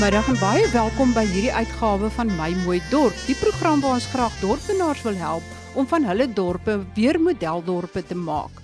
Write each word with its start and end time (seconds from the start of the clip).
Goeiemiddag 0.00 0.30
en 0.32 0.38
baie 0.40 0.68
welkom 0.72 1.10
by 1.12 1.22
hierdie 1.28 1.52
uitgawe 1.52 2.08
van 2.14 2.30
My 2.38 2.54
Mooi 2.62 2.78
Dorp, 2.88 3.18
die 3.28 3.34
program 3.36 3.82
waar 3.84 3.98
ons 3.98 4.06
graag 4.08 4.38
dorpenaars 4.40 5.02
wil 5.04 5.18
help 5.20 5.76
om 5.76 5.84
van 5.90 6.06
hulle 6.08 6.24
dorpe 6.32 6.78
weer 6.96 7.18
modeldorpe 7.20 8.00
te 8.08 8.16
maak. 8.16 8.62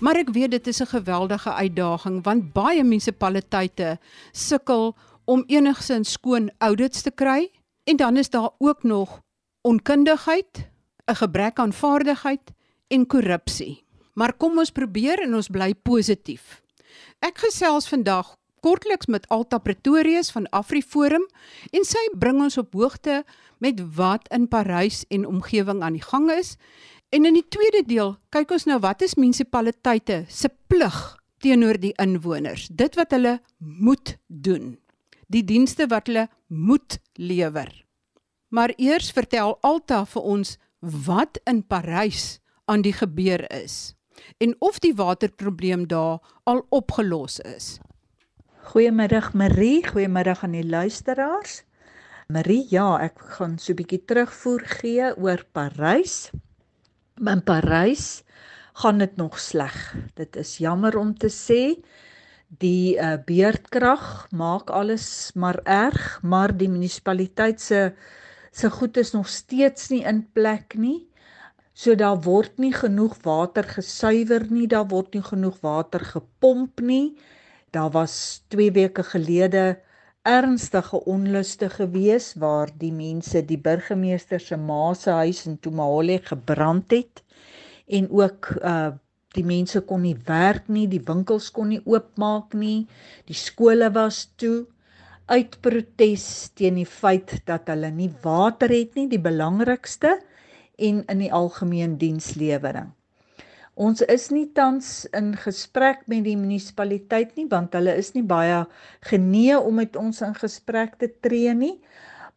Maar 0.00 0.22
ek 0.22 0.32
weet 0.32 0.54
dit 0.56 0.70
is 0.72 0.80
'n 0.80 0.88
geweldige 0.94 1.52
uitdaging 1.52 2.24
want 2.24 2.54
baie 2.54 2.84
munisipaliteite 2.84 3.98
sukkel 4.32 4.96
om 5.26 5.44
enigsins 5.46 6.12
skoon 6.16 6.50
audits 6.58 7.02
te 7.02 7.10
kry 7.10 7.52
en 7.84 7.96
dan 7.96 8.16
is 8.16 8.30
daar 8.30 8.50
ook 8.58 8.82
nog 8.82 9.20
onkundigheid, 9.60 10.70
'n 11.04 11.14
gebrek 11.14 11.58
aan 11.58 11.72
vaardigheid 11.72 12.52
en 12.88 13.06
korrupsie. 13.06 13.84
Maar 14.14 14.32
kom 14.32 14.58
ons 14.58 14.70
probeer 14.70 15.20
en 15.20 15.34
ons 15.34 15.48
bly 15.48 15.74
positief. 15.74 16.62
Ek 17.20 17.38
gesels 17.38 17.88
vandag 17.88 18.36
kortliks 18.62 19.08
met 19.10 19.26
Alta 19.34 19.58
Pretorius 19.58 20.30
van 20.30 20.46
AfriForum 20.54 21.24
en 21.74 21.86
sy 21.86 22.02
bring 22.18 22.40
ons 22.44 22.58
op 22.60 22.74
hoogte 22.78 23.22
met 23.62 23.80
wat 23.96 24.28
in 24.34 24.46
Parys 24.50 25.02
en 25.10 25.26
omgewing 25.26 25.82
aan 25.82 25.98
die 25.98 26.04
gang 26.04 26.30
is. 26.30 26.54
En 27.10 27.26
in 27.28 27.36
die 27.36 27.48
tweede 27.50 27.82
deel 27.86 28.14
kyk 28.34 28.54
ons 28.54 28.68
nou 28.70 28.78
wat 28.84 29.02
is 29.02 29.18
munisipaliteite 29.18 30.22
se 30.30 30.50
plig 30.70 31.00
teenoor 31.42 31.80
die 31.82 31.92
inwoners. 32.00 32.68
Dit 32.70 32.94
wat 32.96 33.12
hulle 33.12 33.40
moet 33.58 34.16
doen. 34.26 34.76
Die 35.26 35.44
dienste 35.44 35.88
wat 35.90 36.06
hulle 36.06 36.28
moet 36.46 37.00
lewer. 37.18 37.70
Maar 38.52 38.74
eers 38.76 39.10
vertel 39.10 39.56
Alta 39.66 40.04
vir 40.06 40.28
ons 40.36 40.56
wat 40.80 41.40
in 41.50 41.64
Parys 41.66 42.38
aan 42.70 42.84
die 42.86 42.94
gebeur 42.94 43.42
is 43.50 43.94
en 44.38 44.54
of 44.60 44.78
die 44.78 44.94
waterprobleem 44.94 45.86
daar 45.88 46.20
al 46.44 46.66
opgelos 46.70 47.40
is. 47.40 47.78
Goeiemiddag 48.62 49.32
Marie, 49.34 49.82
goeiemiddag 49.82 50.44
aan 50.46 50.52
die 50.54 50.66
luisteraars. 50.66 51.64
Marie, 52.30 52.62
ja, 52.70 52.94
ek 53.02 53.18
gaan 53.34 53.56
so 53.58 53.72
'n 53.72 53.76
bietjie 53.80 53.98
terugvoer 54.06 54.62
gee 54.78 55.08
oor 55.18 55.42
Parys. 55.52 56.30
In 57.18 57.42
Parys 57.42 58.22
gaan 58.78 59.02
dit 59.02 59.16
nog 59.16 59.40
sleg. 59.40 59.74
Dit 60.14 60.36
is 60.36 60.56
jammer 60.62 60.96
om 60.96 61.10
te 61.10 61.26
sê. 61.26 61.82
Die 62.62 62.94
uh, 62.94 63.18
beerdkrag 63.26 64.30
maak 64.30 64.70
alles 64.70 65.32
maar 65.34 65.58
erg, 65.64 66.22
maar 66.22 66.56
die 66.56 66.70
munisipaliteit 66.70 67.60
se 67.60 67.92
se 68.52 68.70
goed 68.70 68.96
is 68.96 69.10
nog 69.12 69.28
steeds 69.28 69.90
nie 69.90 70.04
in 70.06 70.22
plek 70.32 70.78
nie. 70.78 71.08
So 71.74 71.94
daar 71.94 72.22
word 72.22 72.58
nie 72.58 72.72
genoeg 72.72 73.18
water 73.22 73.64
gesuiwer 73.64 74.46
nie, 74.50 74.66
daar 74.66 74.86
word 74.86 75.14
nie 75.14 75.22
genoeg 75.22 75.60
water 75.60 76.00
gepomp 76.00 76.80
nie. 76.80 77.18
Daar 77.72 77.90
was 77.90 78.44
2 78.52 78.72
weke 78.72 79.02
gelede 79.02 79.80
ernstige 80.22 81.04
onluste 81.04 81.70
gewees 81.70 82.34
waar 82.38 82.70
die 82.78 82.92
mense 82.92 83.40
die 83.44 83.58
burgemeester 83.58 84.40
se 84.40 84.56
ma 84.56 84.92
se 84.94 85.10
huis 85.10 85.46
in 85.46 85.56
Tumahole 85.58 86.18
gebrand 86.22 86.92
het 86.92 87.22
en 87.86 88.10
ook 88.10 88.52
uh 88.62 88.92
die 89.32 89.44
mense 89.48 89.80
kon 89.88 90.02
nie 90.04 90.16
werk 90.28 90.66
nie, 90.68 90.84
die 90.92 91.00
winkels 91.08 91.46
kon 91.56 91.70
nie 91.72 91.80
oopmaak 91.88 92.52
nie, 92.52 92.84
die 93.24 93.36
skole 93.36 93.88
was 93.94 94.26
toe 94.36 94.66
uit 95.32 95.56
protes 95.64 96.26
teen 96.52 96.76
die 96.76 96.88
feit 96.88 97.38
dat 97.48 97.70
hulle 97.72 97.88
nie 97.96 98.10
water 98.20 98.68
het 98.68 98.98
nie, 98.98 99.06
die 99.08 99.22
belangrikste 99.22 100.18
en 100.76 101.00
in 101.08 101.24
die 101.24 101.32
algemeen 101.32 101.96
dienslewering. 101.96 102.92
Ons 103.74 104.02
is 104.04 104.28
nie 104.30 104.50
tans 104.52 105.06
in 105.16 105.32
gesprek 105.40 106.02
met 106.06 106.26
die 106.26 106.36
munisipaliteit 106.36 107.36
nie 107.38 107.46
want 107.48 107.72
hulle 107.72 107.94
is 107.96 108.12
nie 108.12 108.24
baie 108.24 108.66
genee 109.08 109.56
om 109.56 109.78
met 109.80 109.96
ons 109.96 110.20
in 110.20 110.34
gesprek 110.36 110.98
te 111.00 111.08
tree 111.24 111.54
nie. 111.56 111.78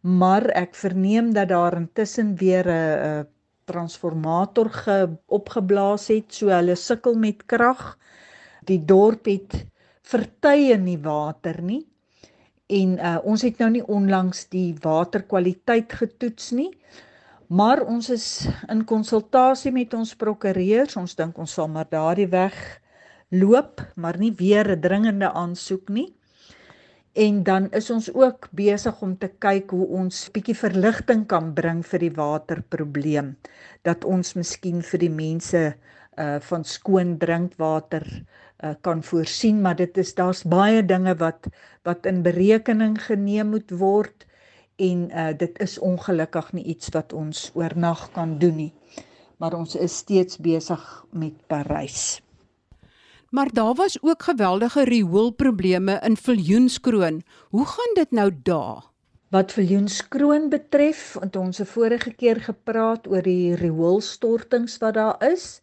Maar 0.01 0.47
ek 0.55 0.75
verneem 0.75 1.33
dat 1.33 1.49
daar 1.49 1.75
intussen 1.75 2.35
weer 2.39 2.67
'n 2.69 3.27
transformator 3.65 4.69
ge, 4.69 5.17
opgeblaas 5.27 6.07
het, 6.07 6.33
so 6.33 6.47
hulle 6.53 6.75
sukkel 6.75 7.15
met 7.15 7.45
krag. 7.45 7.97
Die 8.65 8.79
dorp 8.85 9.25
het 9.25 9.65
vertye 10.05 10.77
nie 10.77 10.97
water 11.01 11.61
nie. 11.61 11.85
En 12.67 12.97
uh, 12.97 13.17
ons 13.23 13.41
het 13.41 13.59
nou 13.61 13.69
nie 13.69 13.83
onlangs 13.85 14.47
die 14.49 14.75
waterkwaliteit 14.81 15.93
getoets 15.93 16.51
nie. 16.51 16.71
Maar 17.47 17.83
ons 17.85 18.09
is 18.09 18.47
in 18.71 18.81
konsultasie 18.89 19.71
met 19.71 19.93
ons 19.93 20.15
prokureurs. 20.17 20.95
Ons 20.97 21.15
dink 21.15 21.37
ons 21.37 21.51
sal 21.53 21.67
maar 21.69 21.87
daardie 21.89 22.29
weg 22.31 22.55
loop, 23.29 23.81
maar 23.95 24.17
nie 24.17 24.31
weer 24.31 24.71
'n 24.71 24.81
dringende 24.81 25.31
aansoek 25.31 25.89
nie. 25.89 26.13
En 27.13 27.43
dan 27.43 27.71
is 27.71 27.89
ons 27.89 28.13
ook 28.13 28.49
besig 28.51 29.01
om 29.01 29.17
te 29.17 29.27
kyk 29.39 29.69
hoe 29.69 29.87
ons 29.87 30.29
bietjie 30.31 30.55
verligting 30.55 31.27
kan 31.27 31.53
bring 31.53 31.85
vir 31.85 31.99
die 31.99 32.11
waterprobleem. 32.11 33.37
Dat 33.83 34.03
ons 34.03 34.33
miskien 34.35 34.81
vir 34.81 34.99
die 34.99 35.09
mense 35.09 35.75
uh 36.17 36.39
van 36.39 36.63
skoon 36.63 37.17
drinkwater 37.17 38.05
uh 38.63 38.73
kan 38.81 39.03
voorsien, 39.03 39.61
maar 39.61 39.75
dit 39.75 39.97
is 39.97 40.13
daar's 40.15 40.43
baie 40.43 40.83
dinge 40.85 41.15
wat 41.15 41.47
wat 41.83 42.05
in 42.05 42.23
berekening 42.23 42.97
geneem 43.01 43.49
moet 43.49 43.71
word 43.71 44.24
en 44.75 45.09
uh 45.11 45.31
dit 45.37 45.59
is 45.59 45.79
ongelukkig 45.79 46.51
nie 46.53 46.63
iets 46.63 46.89
wat 46.89 47.13
ons 47.13 47.51
oornag 47.53 48.11
kan 48.11 48.37
doen 48.37 48.55
nie. 48.55 48.73
Maar 49.37 49.53
ons 49.53 49.75
is 49.75 49.97
steeds 49.97 50.37
besig 50.37 51.05
met 51.11 51.47
Parys. 51.47 52.21
Maar 53.29 53.51
daar 53.51 53.73
was 53.73 54.01
ook 54.01 54.23
geweldige 54.23 54.83
rioolprobleme 54.83 55.99
in 56.03 56.17
Viljoenskroon. 56.17 57.23
Hoe 57.49 57.65
gaan 57.65 57.93
dit 57.93 58.11
nou 58.11 58.31
daar? 58.43 58.83
Wat 59.29 59.51
Viljoenskroon 59.51 60.49
betref, 60.49 61.17
het 61.19 61.35
ons 61.35 61.59
'n 61.59 61.65
vorige 61.65 62.13
keer 62.13 62.41
gepraat 62.41 63.07
oor 63.07 63.21
die 63.21 63.55
rioolstortings 63.55 64.77
wat 64.77 64.93
daar 64.93 65.31
is. 65.31 65.61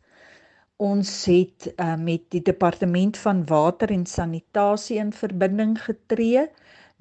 Ons 0.77 1.25
het 1.25 1.73
uh, 1.77 1.97
met 1.97 2.21
die 2.29 2.43
departement 2.43 3.17
van 3.17 3.47
water 3.47 3.91
en 3.91 4.07
sanitasie 4.07 4.99
in 4.99 5.13
verbinding 5.13 5.83
getree 5.83 6.49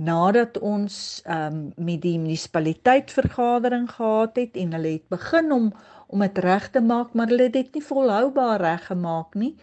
nadat 0.01 0.57
ons 0.65 0.95
um, 1.29 1.59
met 1.77 2.01
die 2.01 2.17
munisipaliteit 2.17 3.11
vergadering 3.13 3.85
gehad 3.91 4.39
het 4.39 4.57
en 4.57 4.73
hulle 4.77 4.95
het 4.97 5.07
begin 5.13 5.51
om 5.51 5.71
om 6.11 6.23
dit 6.25 6.39
reg 6.43 6.65
te 6.73 6.81
maak 6.83 7.13
maar 7.13 7.29
hulle 7.31 7.47
het 7.47 7.53
dit 7.55 7.77
nie 7.77 7.85
volhoubaar 7.85 8.59
reg 8.65 8.87
gemaak 8.89 9.37
nie 9.43 9.53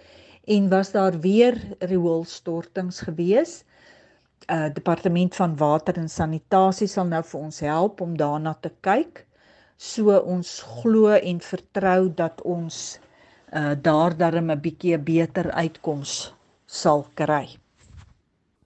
en 0.57 0.69
was 0.69 0.93
daar 0.93 1.21
weer 1.21 1.59
rioolstortings 1.79 3.01
gewees. 3.01 3.65
Uh 4.49 4.69
departement 4.73 5.35
van 5.37 5.57
water 5.57 5.99
en 6.01 6.09
sanitasie 6.09 6.89
sal 6.89 7.11
nou 7.11 7.21
vir 7.33 7.41
ons 7.41 7.61
help 7.61 8.01
om 8.01 8.17
daarna 8.17 8.55
te 8.65 8.73
kyk. 8.87 9.27
So 9.77 10.17
ons 10.37 10.55
glo 10.81 11.13
en 11.19 11.45
vertrou 11.51 12.09
dat 12.23 12.43
ons 12.43 12.99
uh 13.53 13.75
daar 13.91 14.17
darm 14.17 14.51
'n 14.51 14.61
bietjie 14.61 14.97
'n 14.97 15.05
beter 15.05 15.53
uitkoms 15.53 16.35
sal 16.67 17.07
kry. 17.15 17.59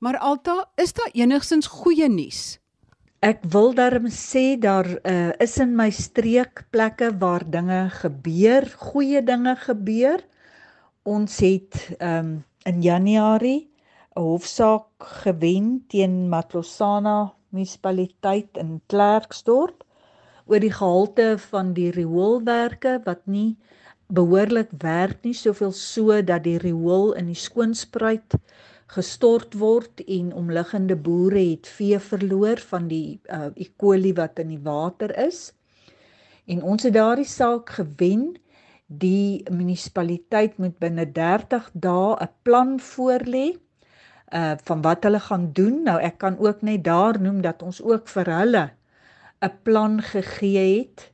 Maar 0.03 0.19
Alta, 0.19 0.69
is 0.75 0.91
daar 0.99 1.13
enigsins 1.15 1.69
goeie 1.71 2.09
nuus? 2.11 2.59
Ek 3.23 3.45
wil 3.55 3.69
darm 3.79 4.09
sê 4.11 4.57
daar 4.59 4.89
uh, 5.07 5.31
is 5.39 5.53
in 5.63 5.77
my 5.79 5.93
streek 5.95 6.65
plekke 6.75 7.13
waar 7.21 7.45
dinge 7.47 7.85
gebeur, 8.01 8.67
goeie 8.89 9.21
dinge 9.23 9.53
gebeur. 9.61 10.25
Ons 11.07 11.39
het 11.47 11.79
um, 12.03 12.33
in 12.67 12.83
Januarie 12.83 13.71
'n 14.19 14.27
hofsaak 14.27 15.07
gewen 15.23 15.85
teen 15.87 16.27
Matlosana 16.34 17.31
munisipaliteit 17.55 18.59
in 18.59 18.81
Klerksdorp 18.91 19.87
oor 20.51 20.59
die 20.67 20.75
gehalte 20.81 21.39
van 21.47 21.75
die 21.79 21.93
rioolwerke 21.95 22.99
wat 23.07 23.23
nie 23.31 23.55
behoorlik 24.11 24.75
werk 24.83 25.22
nie, 25.22 25.34
soveel 25.34 25.71
so 25.71 26.19
dat 26.27 26.43
die 26.43 26.59
riool 26.59 27.15
in 27.15 27.31
die 27.31 27.39
skoonspruit 27.39 28.34
gestort 28.87 29.55
word 29.55 30.01
en 30.07 30.33
omliggende 30.34 30.97
boere 30.97 31.41
het 31.51 31.67
vee 31.67 31.99
verloor 31.99 32.59
van 32.59 32.89
die 32.89 33.21
uh, 33.31 33.51
E. 33.55 33.67
coli 33.77 34.13
wat 34.13 34.39
in 34.39 34.49
die 34.49 34.63
water 34.63 35.17
is. 35.27 35.53
En 36.47 36.63
ons 36.63 36.83
het 36.83 36.95
daardie 36.95 37.29
saak 37.29 37.71
gewen. 37.71 38.34
Die 38.87 39.43
munisipaliteit 39.51 40.59
moet 40.59 40.79
binne 40.79 41.07
30 41.13 41.71
dae 41.73 42.17
'n 42.21 42.29
plan 42.43 42.81
voorlê 42.81 43.57
uh 44.33 44.55
van 44.65 44.83
wat 44.83 45.05
hulle 45.05 45.21
gaan 45.21 45.53
doen. 45.53 45.83
Nou 45.83 45.99
ek 46.01 46.19
kan 46.19 46.39
ook 46.39 46.63
net 46.63 46.84
daar 46.84 47.21
noem 47.21 47.41
dat 47.41 47.63
ons 47.63 47.83
ook 47.83 48.09
vir 48.09 48.27
hulle 48.27 48.71
'n 49.41 49.57
plan 49.63 50.03
gegee 50.03 50.79
het 50.79 51.13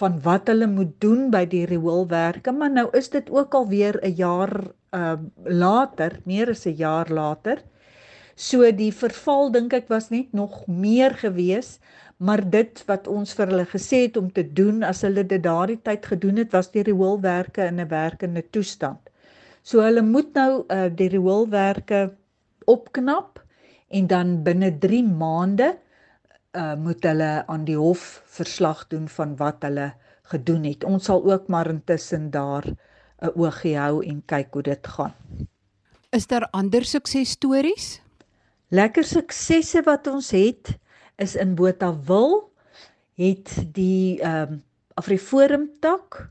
van 0.00 0.20
wat 0.22 0.46
hulle 0.46 0.66
moet 0.66 1.00
doen 1.00 1.30
by 1.30 1.44
die 1.46 1.64
rioolwerke, 1.68 2.52
maar 2.52 2.70
nou 2.72 2.88
is 2.96 3.10
dit 3.10 3.30
ook 3.30 3.54
al 3.54 3.68
weer 3.68 3.98
'n 4.02 4.14
jaar 4.16 4.72
uh 4.92 5.16
later, 5.44 6.20
meer 6.24 6.50
as 6.50 6.66
'n 6.66 6.76
jaar 6.76 7.08
later. 7.08 7.62
So 8.36 8.70
die 8.72 8.92
verval 8.92 9.50
dink 9.52 9.72
ek 9.72 9.88
was 9.88 10.10
net 10.10 10.32
nog 10.32 10.66
meer 10.66 11.14
gewees, 11.14 11.78
maar 12.18 12.42
dit 12.50 12.82
wat 12.86 13.08
ons 13.08 13.34
vir 13.34 13.46
hulle 13.46 13.66
gesê 13.66 14.04
het 14.06 14.16
om 14.16 14.30
te 14.32 14.44
doen 14.44 14.82
as 14.82 15.02
hulle 15.02 15.24
dit 15.24 15.42
daardie 15.42 15.80
tyd 15.82 16.06
gedoen 16.06 16.36
het, 16.36 16.52
was 16.52 16.70
die 16.70 16.82
rioolwerke 16.82 17.66
in 17.66 17.80
'n 17.80 17.88
werkende 17.88 18.42
toestand. 18.50 19.10
So 19.62 19.80
hulle 19.80 20.02
moet 20.02 20.34
nou 20.34 20.64
uh 20.68 20.88
die 20.90 21.08
rioolwerke 21.08 22.12
opknap 22.66 23.42
en 23.90 24.06
dan 24.06 24.42
binne 24.42 24.78
3 24.78 25.02
maande 25.04 25.76
uh 26.56 26.74
moet 26.76 27.04
hulle 27.04 27.44
aan 27.46 27.64
die 27.64 27.76
hof 27.76 28.22
verslag 28.26 28.86
doen 28.88 29.08
van 29.08 29.36
wat 29.36 29.62
hulle 29.62 29.92
gedoen 30.32 30.64
het. 30.64 30.84
Ons 30.84 31.04
sal 31.04 31.24
ook 31.24 31.48
maar 31.48 31.68
intussen 31.70 32.30
daar 32.30 32.64
'n 33.22 33.32
oogie 33.38 33.76
hou 33.78 34.02
en 34.04 34.22
kyk 34.26 34.52
hoe 34.52 34.62
dit 34.62 34.86
gaan. 34.86 35.14
Is 36.10 36.26
daar 36.26 36.48
ander 36.50 36.84
suksesstories? 36.84 38.00
Lekker 38.68 39.04
suksesse 39.04 39.82
wat 39.86 40.06
ons 40.06 40.30
het 40.30 40.78
is 41.16 41.34
in 41.36 41.54
Botawil 41.54 42.50
het 43.14 43.54
die 43.72 44.20
ehm 44.20 44.52
um, 44.52 44.62
Afriforum 44.94 45.70
tak 45.80 46.28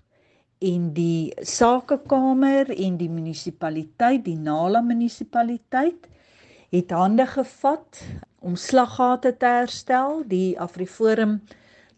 en 0.61 0.91
die 0.93 1.33
sakekamer 1.41 2.69
en 2.69 2.97
die 2.97 3.09
munisipaliteit, 3.09 4.21
die 4.25 4.37
Nala 4.37 4.83
munisipaliteit 4.85 6.05
het 6.69 6.93
hande 6.93 7.25
gevat 7.25 8.03
om 8.39 8.55
slaggate 8.55 9.33
te 9.37 9.49
herstel. 9.49 10.21
Die 10.29 10.59
Afriforum 10.59 11.39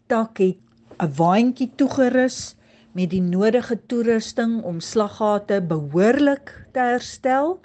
tak 0.08 0.38
het 0.38 0.58
'n 0.98 1.12
waantjie 1.16 1.70
toegerus 1.76 2.56
met 2.94 3.10
die 3.10 3.22
nodige 3.22 3.76
toerusting 3.90 4.60
om 4.62 4.78
slaggate 4.80 5.58
behoorlik 5.66 6.52
te 6.72 6.78
herstel. 6.78 7.58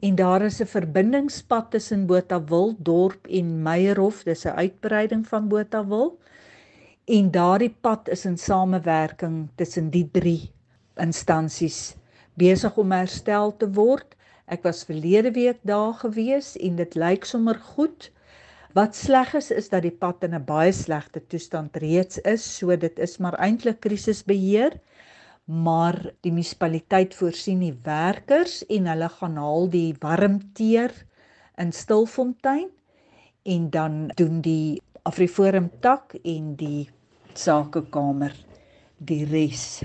En 0.00 0.14
daar 0.16 0.42
is 0.42 0.60
'n 0.60 0.66
verbindingspad 0.66 1.70
tussen 1.70 2.06
Botawil 2.06 2.74
dorp 2.78 3.26
en 3.26 3.62
Meyerhof, 3.62 4.22
dis 4.22 4.44
'n 4.44 4.56
uitbreiding 4.56 5.26
van 5.26 5.48
Botawil. 5.48 6.18
En 7.04 7.30
daardie 7.30 7.76
pad 7.80 8.08
is 8.08 8.24
in 8.24 8.38
samewerking 8.38 9.48
tussen 9.54 9.90
die 9.90 10.08
drie 10.12 10.52
instansies 10.96 11.96
besig 12.34 12.76
om 12.76 12.92
herstel 12.92 13.56
te 13.56 13.68
word. 13.70 14.16
Ek 14.46 14.62
was 14.62 14.84
verlede 14.84 15.32
week 15.32 15.58
daar 15.62 15.94
gewees 15.94 16.56
en 16.56 16.76
dit 16.76 16.94
lyk 16.94 17.24
sommer 17.24 17.58
goed. 17.74 18.10
Wat 18.72 18.96
sleg 18.96 19.34
is 19.36 19.50
is 19.52 19.68
dat 19.68 19.84
die 19.84 19.92
pad 19.92 20.22
in 20.24 20.34
'n 20.34 20.44
baie 20.48 20.72
slegte 20.72 21.20
toestand 21.20 21.76
reeds 21.76 22.18
is, 22.24 22.44
so 22.58 22.76
dit 22.76 22.98
is 22.98 23.18
maar 23.18 23.34
eintlik 23.36 23.80
krisisbeheer. 23.80 24.80
Maar 25.44 26.12
die 26.20 26.32
munisipaliteit 26.32 27.14
voorsien 27.14 27.60
die 27.60 27.74
werkers 27.84 28.62
en 28.66 28.86
hulle 28.86 29.08
gaan 29.08 29.36
haal 29.36 29.68
die 29.68 29.94
warmteer 30.00 30.92
in 31.58 31.72
Stilfontein 31.72 32.70
en 33.44 33.70
dan 33.70 34.06
doen 34.16 34.40
die 34.40 34.80
Afriforum 35.02 35.68
tak 35.80 36.14
en 36.24 36.54
die 36.56 36.88
sakekamer 37.34 38.32
die 38.98 39.24
res. 39.24 39.82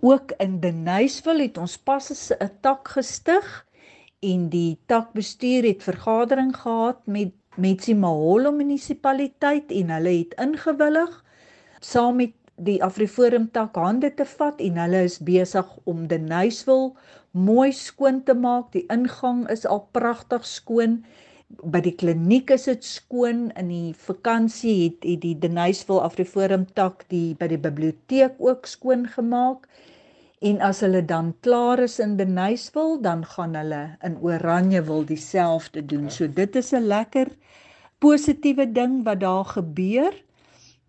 Ook 0.00 0.32
in 0.38 0.58
Denysville 0.60 1.42
het 1.42 1.58
ons 1.58 1.76
pas 1.76 2.10
'n 2.32 2.50
tak 2.60 2.88
gestig 2.88 3.66
en 4.20 4.48
die 4.48 4.78
takbestuur 4.86 5.62
het 5.62 5.82
vergadering 5.82 6.56
gehad 6.56 7.06
met 7.06 7.32
Metsimaholo 7.60 8.52
munisipaliteit 8.56 9.72
en 9.76 9.90
hulle 9.92 10.12
het 10.22 10.38
ingewillig 10.40 11.18
saam 11.84 12.16
met 12.16 12.32
die 12.56 12.78
Afriforum 12.84 13.50
tak 13.52 13.76
hande 13.76 14.08
te 14.16 14.24
vat 14.28 14.60
en 14.64 14.78
hulle 14.80 15.02
is 15.08 15.18
besig 15.26 15.68
om 15.84 16.06
Denysville 16.08 16.94
mooi 17.32 17.72
skoon 17.76 18.22
te 18.24 18.34
maak. 18.34 18.70
Die 18.72 18.86
ingang 18.92 19.44
is 19.52 19.66
al 19.66 19.84
pragtig 19.92 20.46
skoon. 20.48 21.02
By 21.60 21.82
die 21.84 21.92
kliniek 21.92 22.52
is 22.56 22.68
dit 22.70 22.84
skoon. 22.88 23.50
In 23.60 23.68
die 23.68 23.92
vakansie 24.06 24.76
het, 24.84 25.04
het 25.04 25.20
die 25.24 25.34
Denysville 25.44 26.00
Afriforum 26.08 26.64
tak 26.78 27.04
die 27.12 27.34
by 27.36 27.50
die 27.52 27.60
biblioteek 27.60 28.40
ook 28.40 28.68
skoon 28.70 29.08
gemaak. 29.12 29.68
En 30.42 30.58
as 30.60 30.80
hulle 30.82 31.04
dan 31.06 31.34
klaar 31.46 31.78
is 31.78 32.00
in 32.02 32.16
Denysville, 32.18 32.98
dan 33.02 33.22
gaan 33.34 33.54
hulle 33.54 33.82
in 34.02 34.16
Oranje 34.18 34.82
wil 34.82 35.04
dieselfde 35.06 35.84
doen. 35.86 36.10
So 36.10 36.26
dit 36.26 36.56
is 36.56 36.72
'n 36.72 36.86
lekker 36.86 37.28
positiewe 37.98 38.66
ding 38.72 39.04
wat 39.04 39.20
daar 39.20 39.44
gebeur. 39.44 40.12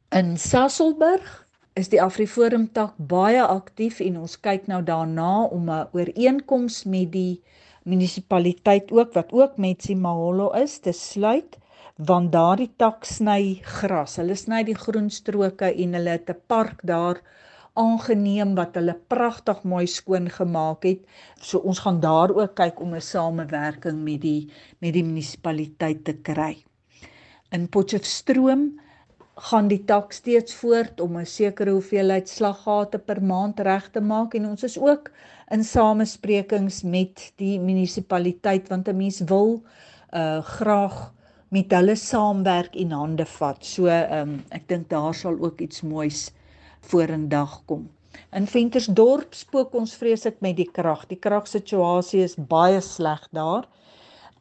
In 0.10 0.38
Sasolburg 0.38 1.46
is 1.74 1.90
die 1.90 2.02
Afriforum 2.02 2.72
tak 2.72 2.94
baie 2.98 3.44
aktief 3.44 4.00
en 4.00 4.18
ons 4.18 4.40
kyk 4.40 4.68
nou 4.68 4.82
daarna 4.84 5.44
om 5.44 5.70
'n 5.70 5.88
ooreenkoms 5.94 6.84
met 6.84 7.12
die 7.12 7.42
munisipaliteit 7.84 8.92
ook 8.92 9.14
wat 9.14 9.32
ook 9.32 9.58
met 9.58 9.82
Simaholo 9.84 10.52
is 10.52 10.80
te 10.80 10.92
sluit 10.92 11.58
want 11.98 12.32
daardie 12.32 12.72
tak 12.78 13.06
sny 13.06 13.60
gras. 13.62 14.16
Hulle 14.18 14.36
sny 14.36 14.64
die 14.64 14.78
groenstroke 14.78 15.70
en 15.70 15.94
hulle 15.94 16.10
het 16.10 16.30
'n 16.30 16.42
park 16.48 16.80
daar 16.84 17.22
aangeneem 17.80 18.54
wat 18.56 18.76
hulle 18.78 18.94
pragtig 19.10 19.64
mooi 19.64 19.86
skoon 19.90 20.30
gemaak 20.30 20.86
het. 20.86 21.02
So 21.42 21.60
ons 21.60 21.80
gaan 21.86 22.00
daar 22.04 22.34
ook 22.36 22.56
kyk 22.56 22.80
om 22.82 22.94
'n 22.94 23.02
samewerking 23.02 24.04
met 24.04 24.22
die 24.22 24.50
met 24.82 24.94
die 24.94 25.04
munisipaliteit 25.04 26.04
te 26.06 26.14
kry. 26.14 26.64
In 27.52 27.70
Potchefstroom 27.70 28.80
gaan 29.36 29.68
die 29.68 29.84
tak 29.86 30.12
steeds 30.12 30.54
voort 30.54 31.00
om 31.02 31.18
'n 31.18 31.26
sekere 31.26 31.72
hoeveelheid 31.72 32.30
slaggate 32.30 33.00
per 33.00 33.24
maand 33.24 33.60
reg 33.60 33.90
te 33.92 34.02
maak 34.02 34.36
en 34.36 34.46
ons 34.46 34.64
is 34.64 34.78
ook 34.78 35.12
in 35.52 35.64
samesprekings 35.64 36.84
met 36.84 37.34
die 37.36 37.60
munisipaliteit 37.60 38.70
want 38.70 38.88
'n 38.88 38.98
mens 38.98 39.20
wil 39.20 39.64
uh 40.14 40.42
graag 40.42 41.14
met 41.50 41.72
hulle 41.72 41.96
saamwerk 41.96 42.76
en 42.76 42.92
hande 42.92 43.26
vat. 43.26 43.66
So 43.66 43.86
ehm 43.86 44.30
um, 44.30 44.44
ek 44.50 44.68
dink 44.68 44.90
daar 44.90 45.14
sal 45.14 45.38
ook 45.40 45.62
iets 45.62 45.82
moois 45.82 46.32
vorendag 46.92 47.62
kom. 47.66 47.90
In 48.34 48.48
Ventersdorp 48.50 49.34
spook 49.38 49.76
ons 49.78 49.96
vreeslik 49.98 50.40
met 50.46 50.58
die 50.58 50.70
krag. 50.70 51.06
Die 51.10 51.20
kragsituasie 51.22 52.24
is 52.26 52.38
baie 52.38 52.82
sleg 52.82 53.28
daar. 53.32 53.68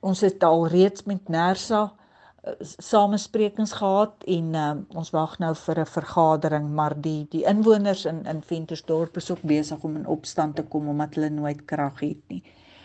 Ons 0.00 0.22
het 0.24 0.44
al 0.44 0.66
reeds 0.72 1.04
met 1.08 1.28
Nersa 1.32 1.82
uh, 1.86 2.54
samesprekings 2.62 3.74
gehad 3.78 4.24
en 4.36 4.54
uh, 4.58 4.70
ons 4.98 5.12
wag 5.14 5.38
nou 5.44 5.52
vir 5.64 5.80
'n 5.84 5.92
vergadering, 5.96 6.70
maar 6.80 6.96
die 7.08 7.26
die 7.30 7.44
inwoners 7.52 8.04
in 8.04 8.24
in 8.34 8.42
Ventersdorp 8.42 9.16
is 9.16 9.30
ook 9.30 9.44
besig 9.54 9.84
om 9.84 9.96
in 9.96 10.10
opstand 10.16 10.56
te 10.56 10.62
kom 10.62 10.88
omdat 10.88 11.14
hulle 11.14 11.30
nooit 11.30 11.64
krag 11.64 12.00
het 12.00 12.22
nie. 12.28 12.42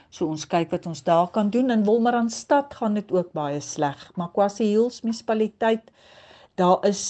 So 0.09 0.27
ons 0.27 0.47
kyk 0.47 0.71
wat 0.71 0.85
ons 0.87 1.03
daar 1.03 1.27
kan 1.31 1.49
doen 1.49 1.69
in 1.69 1.83
Wolmaranstad 1.85 2.75
gaan 2.79 2.93
dit 2.93 3.11
ook 3.11 3.31
baie 3.31 3.59
sleg. 3.61 4.11
Maar 4.15 4.31
Kwasi 4.31 4.69
Hills 4.71 5.01
munisipaliteit 5.01 5.91
daar 6.57 6.85
is 6.89 7.01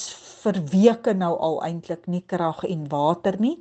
vir 0.44 0.59
weke 0.71 1.13
nou 1.15 1.33
al 1.47 1.61
eintlik 1.65 2.07
nie 2.11 2.23
krag 2.33 2.63
en 2.67 2.88
water 2.91 3.38
nie. 3.39 3.55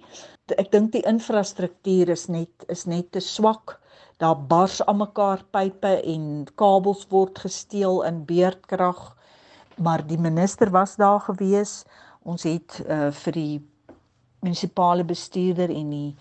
Ek 0.58 0.70
dink 0.72 0.92
die 0.94 1.04
infrastruktuur 1.06 2.12
is 2.14 2.26
net 2.30 2.66
is 2.72 2.86
net 2.90 3.12
te 3.14 3.22
swak. 3.22 3.78
Daar 4.22 4.38
bars 4.50 4.80
aan 4.86 5.00
mekaar 5.02 5.42
pype 5.52 5.92
en 6.14 6.46
kabels 6.58 7.04
word 7.10 7.38
gesteel 7.44 8.02
in 8.08 8.24
beurtkrag. 8.28 9.00
Maar 9.76 10.06
die 10.06 10.18
minister 10.18 10.70
was 10.72 10.96
daar 10.96 11.20
gewees. 11.26 11.84
Ons 12.24 12.46
het 12.48 12.80
uh, 12.86 13.10
vir 13.24 13.36
die 13.36 13.56
munisipale 14.42 15.04
bestuurder 15.04 15.70
en 15.70 15.90
die 15.90 16.14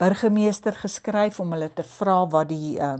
burgemeester 0.00 0.76
geskryf 0.76 1.40
om 1.40 1.52
hulle 1.54 1.68
te 1.74 1.84
vra 1.98 2.22
wat 2.30 2.48
die 2.50 2.78
uh, 2.78 2.96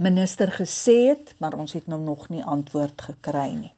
minister 0.00 0.50
gesê 0.52 1.12
het, 1.12 1.34
maar 1.38 1.54
ons 1.58 1.74
het 1.76 1.86
nou 1.86 2.00
nog 2.00 2.28
nie 2.32 2.42
antwoord 2.44 3.06
gekry 3.12 3.50
nie. 3.54 3.72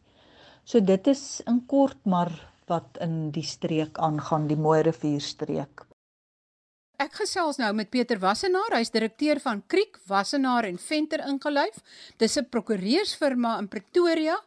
So 0.64 0.80
dit 0.80 1.06
is 1.12 1.42
in 1.44 1.61
kort 1.68 1.99
maar 2.09 2.33
wat 2.71 2.97
in 3.04 3.28
die 3.35 3.44
streek 3.44 3.99
aangaan, 4.00 4.47
die 4.49 4.56
Mooi 4.56 4.80
Rivierstreek. 4.87 5.85
Ek 7.04 7.18
gesels 7.18 7.59
nou 7.61 7.68
met 7.76 7.90
Pieter 7.92 8.21
Wassenaar, 8.23 8.78
hy's 8.78 8.92
direkteur 8.94 9.40
van 9.44 9.61
Kriek 9.68 9.99
Wassenaar 10.09 10.64
en 10.64 10.78
Venter 10.80 11.21
ingeluif. 11.28 11.83
Dis 12.16 12.38
'n 12.38 12.49
prokureursfirma 12.49 13.59
in 13.59 13.68
Pretoria 13.68 14.38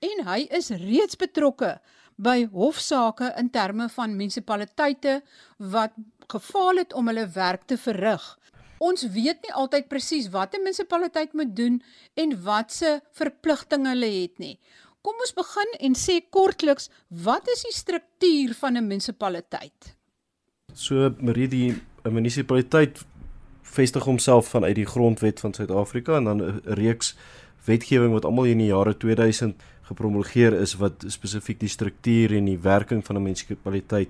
en 0.00 0.24
hy 0.26 0.46
is 0.50 0.70
reeds 0.70 1.16
betrokke 1.16 1.80
by 2.16 2.48
hofsaake 2.52 3.34
in 3.36 3.50
terme 3.50 3.88
van 3.88 4.16
munisipaliteite 4.16 5.20
wat 5.58 5.92
gefaal 6.26 6.76
het 6.76 6.92
om 6.94 7.06
hulle 7.08 7.28
werk 7.28 7.66
te 7.66 7.76
verrig. 7.76 8.38
Ons 8.78 9.02
weet 9.12 9.42
nie 9.42 9.52
altyd 9.52 9.88
presies 9.88 10.28
wat 10.30 10.54
'n 10.54 10.62
munisipaliteit 10.62 11.32
moet 11.32 11.56
doen 11.56 11.82
en 12.14 12.42
wat 12.42 12.72
se 12.72 13.00
verpligtinge 13.12 13.88
hulle 13.88 14.12
het 14.22 14.38
nie. 14.38 14.58
Kom 15.06 15.20
ons 15.22 15.36
begin 15.38 15.76
en 15.86 15.94
sê 15.94 16.16
kortliks, 16.34 16.88
wat 17.22 17.46
is 17.52 17.60
die 17.62 17.74
struktuur 17.74 18.56
van 18.58 18.74
'n 18.76 18.88
munisipaliteit? 18.88 19.94
So 20.74 21.14
Marie 21.20 21.46
die 21.48 21.74
'n 22.04 22.12
munisipaliteit 22.12 23.04
vestig 23.62 24.04
homself 24.04 24.48
vanuit 24.48 24.74
die 24.74 24.86
grondwet 24.86 25.40
van 25.40 25.54
Suid-Afrika 25.54 26.16
en 26.16 26.24
dan 26.24 26.42
'n 26.42 26.60
reeks 26.64 27.14
wetgewing 27.66 28.12
wat 28.12 28.24
almal 28.24 28.44
in 28.44 28.58
die 28.58 28.66
jare 28.66 28.96
2000 28.96 29.62
gepromulgeer 29.82 30.52
is 30.52 30.74
wat 30.74 31.04
spesifiek 31.06 31.60
die 31.60 31.68
struktuur 31.68 32.34
en 32.34 32.44
die 32.44 32.58
werking 32.58 33.04
van 33.06 33.16
'n 33.16 33.22
munisipaliteit 33.22 34.08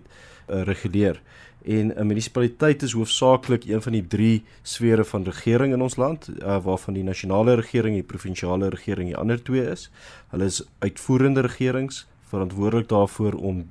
uh, 0.48 0.62
reguleer. 0.62 1.20
En 1.66 1.92
'n 1.96 2.06
munisipaliteit 2.06 2.82
is 2.82 2.92
hoofsaaklik 2.92 3.64
een 3.64 3.82
van 3.82 3.92
die 3.92 4.06
drie 4.06 4.44
sfere 4.62 5.04
van 5.04 5.24
regering 5.24 5.72
in 5.72 5.82
ons 5.82 5.96
land, 5.96 6.28
uh, 6.28 6.64
waarvan 6.64 6.94
die 6.94 7.02
nasionale 7.02 7.54
regering, 7.54 7.94
die 7.94 8.02
provinsiale 8.02 8.68
regering 8.68 9.08
die 9.08 9.16
ander 9.16 9.42
twee 9.42 9.70
is. 9.70 9.90
Hulle 10.30 10.44
is 10.44 10.62
uitvoerende 10.78 11.40
regerings 11.40 12.06
verantwoordelik 12.28 12.88
daarvoor 12.88 13.32
om 13.32 13.66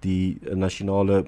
die 0.00 0.38
nasionale 0.54 1.24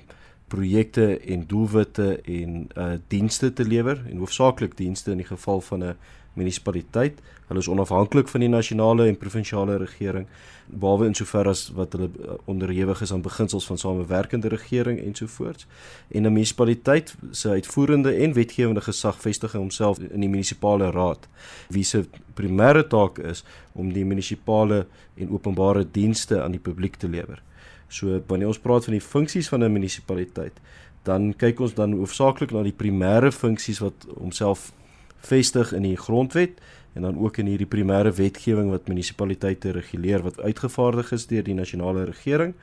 projekte 0.49 1.19
en 1.19 1.47
doelwitte 1.47 2.21
en 2.23 2.69
uh 2.79 2.93
dienste 3.09 3.53
te 3.53 3.65
lewer 3.65 4.03
en 4.11 4.17
hoofsaaklik 4.23 4.77
dienste 4.77 5.11
in 5.11 5.17
die 5.17 5.27
geval 5.27 5.61
van 5.61 5.85
'n 5.85 5.97
munisipaliteit. 6.33 7.21
Hulle 7.47 7.61
is 7.61 7.69
onafhanklik 7.69 8.29
van 8.29 8.43
die 8.43 8.49
nasionale 8.49 9.07
en 9.07 9.17
provinsiale 9.17 9.77
regering 9.79 10.27
behalwe 10.67 11.07
in 11.07 11.15
sover 11.15 11.47
as 11.47 11.69
wat 11.77 11.93
hulle 11.95 12.09
uh, 12.11 12.35
onderhewig 12.51 13.01
is 13.01 13.13
aan 13.13 13.23
beginsels 13.23 13.67
van 13.67 13.79
samewerkende 13.79 14.49
regering 14.49 14.99
ensovoorts. 15.01 15.67
En 16.09 16.23
'n 16.23 16.33
munisipaliteit 16.33 17.15
se 17.31 17.49
uitvoerende 17.49 18.13
en 18.13 18.33
wetgewende 18.33 18.81
gesag 18.81 19.21
vestig 19.21 19.53
homself 19.53 19.99
in 19.99 20.21
die 20.21 20.29
munisipale 20.29 20.91
raad 20.91 21.29
wie 21.69 21.85
se 21.85 22.05
primêre 22.35 22.87
taak 22.87 23.19
is 23.19 23.45
om 23.73 23.93
die 23.93 24.05
munisipale 24.05 24.87
en 25.15 25.31
openbare 25.31 25.87
dienste 25.91 26.43
aan 26.43 26.51
die 26.51 26.61
publiek 26.61 26.97
te 26.97 27.09
lewer. 27.09 27.43
So 27.89 28.23
wanneer 28.27 28.49
ons 28.49 28.59
praat 28.59 28.85
van 28.85 28.93
die 28.93 29.01
funksies 29.01 29.49
van 29.49 29.65
'n 29.65 29.73
munisipaliteit, 29.73 30.61
dan 31.03 31.35
kyk 31.37 31.61
ons 31.61 31.75
dan 31.75 31.93
hoofsaaklik 31.93 32.51
na 32.51 32.63
die 32.63 32.75
primêre 32.77 33.33
funksies 33.33 33.79
wat 33.79 34.07
homself 34.19 34.73
vestig 35.19 35.73
in 35.73 35.83
die 35.83 35.97
grondwet 35.97 36.61
en 36.97 37.03
dan 37.03 37.19
ook 37.21 37.37
in 37.37 37.47
hierdie 37.51 37.69
primêre 37.69 38.11
wetgewing 38.17 38.71
wat 38.73 38.89
munisipaliteite 38.89 39.75
reguleer 39.77 40.23
wat 40.25 40.41
uitgevaardig 40.41 41.13
is 41.13 41.27
deur 41.29 41.45
die 41.45 41.55
nasionale 41.55 42.07
regering. 42.09 42.55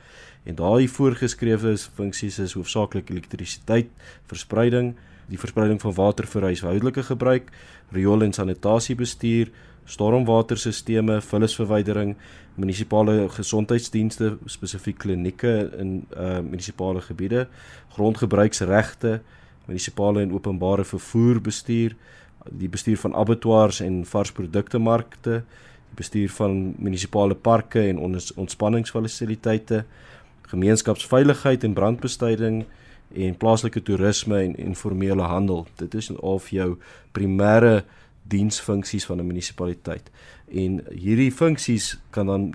En 0.44 0.58
daai 0.58 0.88
voorgeskrewe 0.90 1.76
funksies 1.78 2.40
is 2.42 2.56
hoofsaaklik 2.58 3.12
elektrisiteit, 3.14 3.92
verspreiding, 4.26 4.96
die 5.30 5.38
verspreiding 5.38 5.78
van 5.80 5.94
water 5.94 6.26
vir 6.26 6.48
huishoudelike 6.50 7.06
gebruik, 7.06 7.52
riool- 7.94 8.26
en 8.26 8.34
sanitasiebestuur, 8.34 9.52
stormwaterstelsels, 9.84 11.28
vullisverwydering, 11.30 12.16
munisipale 12.58 13.28
gesondheidsdienste, 13.28 14.34
spesifiek 14.50 14.98
klinieke 14.98 15.54
in 15.78 15.94
uh 16.16 16.40
munisipale 16.42 17.00
gebiede, 17.00 17.46
grondgebruiksregte, 17.94 19.20
munisipale 19.68 20.22
en 20.26 20.34
openbare 20.34 20.84
vervoer 20.84 21.40
bestuur, 21.40 21.94
die 22.50 22.68
bestuur 22.68 22.98
van 22.98 23.14
abattoirs 23.14 23.80
en 23.80 24.04
varsprodukte 24.06 24.78
markte, 24.78 25.42
die 25.88 25.96
bestuur 25.96 26.30
van 26.30 26.74
munisipale 26.78 27.34
parke 27.34 27.88
en 27.88 27.98
ontspanningsfasiliteite, 28.36 29.84
gemeenskapsveiligheid 30.52 31.64
en 31.64 31.72
brandbestryding 31.72 32.64
en 33.14 33.36
plaaslike 33.36 33.82
toerisme 33.82 34.40
en 34.42 34.56
informele 34.56 35.22
handel. 35.22 35.66
Dit 35.76 35.94
is 35.94 36.10
al 36.16 36.40
vir 36.46 36.58
jou 36.58 36.70
primêre 37.16 37.84
diensfunksies 38.28 39.06
van 39.06 39.20
'n 39.20 39.26
munisipaliteit. 39.26 40.10
En 40.48 40.82
hierdie 40.90 41.32
funksies 41.32 41.98
kan 42.10 42.26
dan 42.26 42.52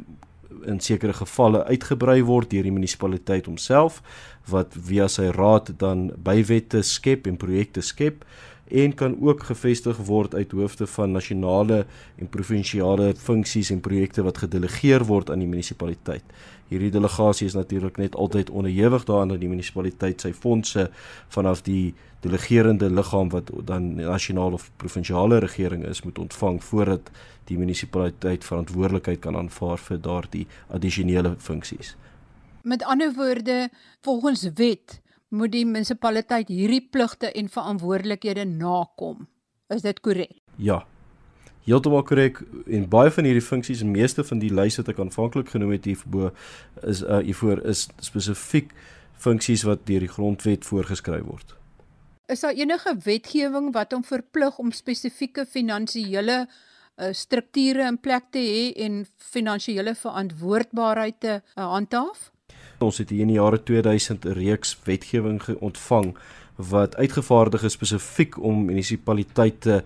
in 0.65 0.79
sekere 0.79 1.13
gevalle 1.13 1.63
uitgebrei 1.63 2.24
word 2.24 2.50
deur 2.50 2.63
die 2.63 2.74
munisipaliteit 2.74 3.46
homself 3.46 4.01
wat 4.50 4.74
via 4.89 5.08
sy 5.08 5.29
raad 5.36 5.72
dan 5.77 6.10
bywette 6.17 6.81
skep 6.81 7.27
en 7.27 7.38
projekte 7.38 7.81
skep 7.81 8.25
en 8.69 8.93
kan 8.93 9.17
ook 9.21 9.43
gevestig 9.43 9.97
word 9.97 10.35
uit 10.35 10.51
hoofde 10.51 10.88
van 10.88 11.11
nasionale 11.11 11.85
en 12.15 12.29
provinsiale 12.29 13.13
funksies 13.17 13.69
en 13.69 13.79
projekte 13.79 14.23
wat 14.23 14.38
gedelegeer 14.38 15.05
word 15.05 15.29
aan 15.29 15.39
die 15.39 15.47
munisipaliteit. 15.47 16.23
Hierdie 16.69 16.91
delegasie 16.93 17.47
is 17.47 17.57
natuurlik 17.57 17.97
net 17.97 18.15
altyd 18.15 18.49
onderhewig 18.49 19.03
daaraan 19.03 19.33
dat 19.33 19.41
die 19.41 19.49
munisipaliteit 19.49 20.21
sy 20.21 20.33
fondse 20.33 20.89
vanaf 21.33 21.63
die 21.65 21.95
delegerende 22.21 22.89
liggaam 22.89 23.31
wat 23.33 23.49
dan 23.65 23.95
nasionale 23.95 24.59
of 24.59 24.69
provinsiale 24.77 25.39
regering 25.39 25.85
is 25.85 26.03
moet 26.03 26.19
ontvang 26.19 26.63
voordat 26.63 27.09
die 27.49 27.57
munisipaliteit 27.57 28.45
verantwoordelikheid 28.45 29.19
kan 29.19 29.38
aanvaar 29.38 29.81
vir 29.81 30.01
daardie 30.01 30.45
addisionele 30.67 31.35
funksies. 31.38 31.95
Met 32.61 32.83
ander 32.83 33.13
woorde, 33.15 33.69
volgens 34.01 34.49
wet 34.53 34.99
moet 35.29 35.51
die 35.53 35.65
munisipaliteit 35.65 36.50
hierdie 36.50 36.81
pligte 36.91 37.31
en 37.31 37.50
verantwoordelikhede 37.50 38.45
nakom. 38.50 39.27
Is 39.69 39.86
dit 39.86 40.00
korrek? 40.01 40.39
Ja. 40.57 40.83
Heeltemal 41.67 42.03
korrek 42.07 42.39
en 42.65 42.88
baie 42.89 43.12
van 43.13 43.27
hierdie 43.27 43.45
funksies 43.45 43.83
meeste 43.86 44.24
van 44.25 44.41
die 44.41 44.50
lyse 44.53 44.81
wat 44.81 44.93
ek 44.95 45.01
aanvanklik 45.03 45.51
genoem 45.53 45.75
het 45.75 45.86
hierbo 45.86 46.31
is 46.88 47.03
uh 47.03 47.19
hiervoor 47.25 47.62
is 47.69 47.86
spesifiek 48.01 48.74
funksies 49.19 49.65
wat 49.67 49.86
deur 49.86 50.05
die 50.05 50.12
grondwet 50.12 50.65
voorgeskryf 50.65 51.25
word. 51.27 51.53
Is 52.29 52.41
daar 52.45 52.57
enige 52.57 52.95
wetgewing 53.03 53.71
wat 53.74 53.93
hom 53.93 54.03
verplig 54.05 54.57
om 54.62 54.71
spesifieke 54.71 55.45
finansiële 55.50 56.39
uh, 56.45 57.12
strukture 57.12 57.86
in 57.89 57.98
plek 57.98 58.29
te 58.33 58.41
hê 58.41 58.65
en 58.86 59.01
finansiële 59.31 59.95
verantwoordbaarheid 59.98 61.19
te 61.19 61.39
uh, 61.39 61.69
handhaaf? 61.75 62.29
Ons 62.79 62.98
het 63.01 63.09
hier 63.12 63.25
in 63.25 63.33
die 63.33 63.39
jare 63.39 63.59
2000 63.63 64.25
'n 64.25 64.33
reeks 64.38 64.77
wetgewing 64.86 65.41
ontvang 65.59 66.15
wat 66.55 66.95
uitgevaardig 66.95 67.63
is 67.63 67.74
spesifiek 67.74 68.38
om 68.38 68.65
munisipaliteite 68.65 69.83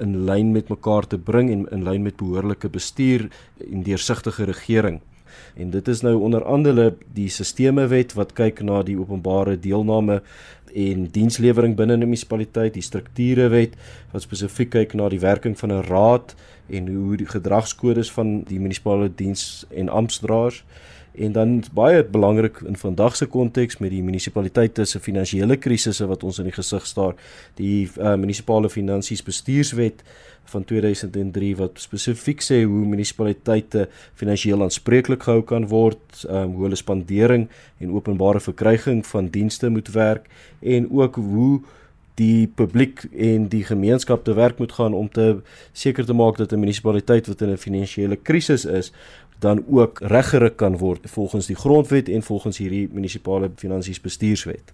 in 0.00 0.24
lyn 0.24 0.52
met 0.52 0.68
mekaar 0.68 1.06
te 1.06 1.18
bring 1.18 1.50
en 1.50 1.66
in 1.70 1.82
lyn 1.82 2.02
met 2.02 2.16
behoorlike 2.16 2.68
bestuur 2.68 3.28
en 3.70 3.82
deursigtige 3.82 4.44
regering. 4.44 5.00
En 5.54 5.70
dit 5.70 5.88
is 5.88 6.00
nou 6.00 6.14
onder 6.20 6.44
andere 6.44 6.94
die 7.12 7.28
sistemewet 7.28 8.12
wat 8.12 8.32
kyk 8.32 8.62
na 8.62 8.82
die 8.82 8.98
openbare 8.98 9.58
deelname 9.58 10.22
en 10.74 11.06
dienslewering 11.06 11.76
binne 11.76 11.96
'n 11.96 11.98
munisipaliteit, 11.98 12.74
die 12.74 12.82
strukturewet 12.82 13.74
wat 14.12 14.22
spesifiek 14.22 14.70
kyk 14.70 14.94
na 14.94 15.08
die 15.08 15.20
werking 15.20 15.58
van 15.58 15.72
'n 15.72 15.82
raad 15.82 16.34
en 16.68 16.88
hoe 16.88 17.16
die 17.16 17.26
gedragskodes 17.26 18.12
van 18.12 18.42
die 18.42 18.60
munisipale 18.60 19.14
diens 19.14 19.66
en 19.70 19.88
amptdraers 19.88 20.64
En 21.14 21.32
dan 21.32 21.62
baie 21.72 22.04
belangrik 22.04 22.58
in 22.66 22.76
vandag 22.76 23.16
se 23.16 23.26
konteks 23.26 23.78
met 23.78 23.90
die 23.90 24.02
munisipaliteite 24.02 24.84
se 24.84 25.00
finansiële 25.00 25.56
krisisse 25.62 26.06
wat 26.10 26.24
ons 26.26 26.40
in 26.42 26.48
die 26.48 26.54
gesig 26.56 26.86
staar, 26.86 27.14
die 27.54 27.86
uh, 27.98 28.16
munisipale 28.18 28.70
finansies 28.70 29.22
bestuurswet 29.22 30.02
van 30.50 30.64
2003 30.64 31.52
wat 31.56 31.78
spesifiek 31.80 32.42
sê 32.42 32.64
hoe 32.66 32.82
munisipaliteite 32.90 33.86
finansiëel 34.18 34.66
aanspreeklik 34.66 35.22
gehou 35.22 35.44
kan 35.46 35.68
word, 35.70 36.02
um, 36.26 36.58
hoe 36.58 36.66
hulle 36.66 36.78
spandering 36.82 37.46
en 37.78 37.94
openbare 37.94 38.42
verkryging 38.42 39.06
van 39.06 39.30
dienste 39.30 39.70
moet 39.70 39.94
werk 39.94 40.26
en 40.60 40.90
ook 40.90 41.16
hoe 41.22 41.62
die 42.14 42.46
publiek 42.46 43.02
en 43.10 43.48
die 43.50 43.64
gemeenskap 43.66 44.22
te 44.24 44.34
werk 44.34 44.58
moet 44.58 44.72
gaan 44.72 44.94
om 44.94 45.08
te 45.10 45.40
seker 45.72 46.06
te 46.06 46.14
maak 46.14 46.36
dat 46.38 46.52
'n 46.52 46.60
munisipaliteit 46.60 47.26
wat 47.26 47.40
in 47.42 47.50
'n 47.50 47.56
finansiële 47.56 48.16
krisis 48.16 48.64
is 48.64 48.92
dan 49.44 49.64
ook 49.68 50.00
reggeruk 50.00 50.56
kan 50.56 50.78
word 50.80 51.10
volgens 51.10 51.46
die 51.46 51.56
grondwet 51.56 52.08
en 52.08 52.22
volgens 52.22 52.58
hierdie 52.58 52.88
munisipale 52.92 53.50
finansies 53.60 54.00
bestuurswet. 54.00 54.72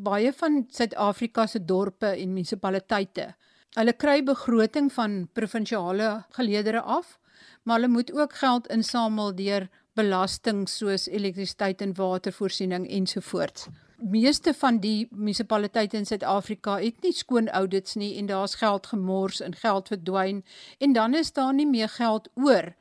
Baie 0.00 0.32
van 0.36 0.64
Suid-Afrika 0.68 1.46
se 1.46 1.64
dorpe 1.64 2.12
en 2.12 2.34
munisipaliteite, 2.34 3.30
hulle 3.78 3.94
kry 3.96 4.20
begroting 4.24 4.92
van 4.92 5.28
provinsiale 5.32 6.10
geleedere 6.36 6.80
af, 6.80 7.18
maar 7.62 7.80
hulle 7.80 7.92
moet 7.92 8.12
ook 8.12 8.34
geld 8.40 8.68
insamel 8.72 9.34
deur 9.36 9.68
belasting 9.98 10.68
soos 10.68 11.08
elektrisiteit 11.08 11.80
en 11.84 11.94
watervoorsiening 11.96 12.88
ensovoorts. 12.88 13.68
Meeste 14.00 14.54
van 14.56 14.78
die 14.80 15.08
munisipaliteite 15.10 15.96
in 15.96 16.06
Suid-Afrika 16.08 16.78
het 16.80 17.02
nie 17.04 17.12
skoon 17.12 17.48
audits 17.48 17.96
nie 18.00 18.14
en 18.20 18.28
daar's 18.30 18.56
geld 18.60 18.86
gemors 18.92 19.40
en 19.44 19.56
geld 19.56 19.88
verdwyn 19.92 20.44
en 20.78 20.96
dan 20.96 21.14
is 21.14 21.32
daar 21.32 21.54
nie 21.54 21.68
meer 21.68 21.88
geld 21.88 22.30
oor 22.34 22.72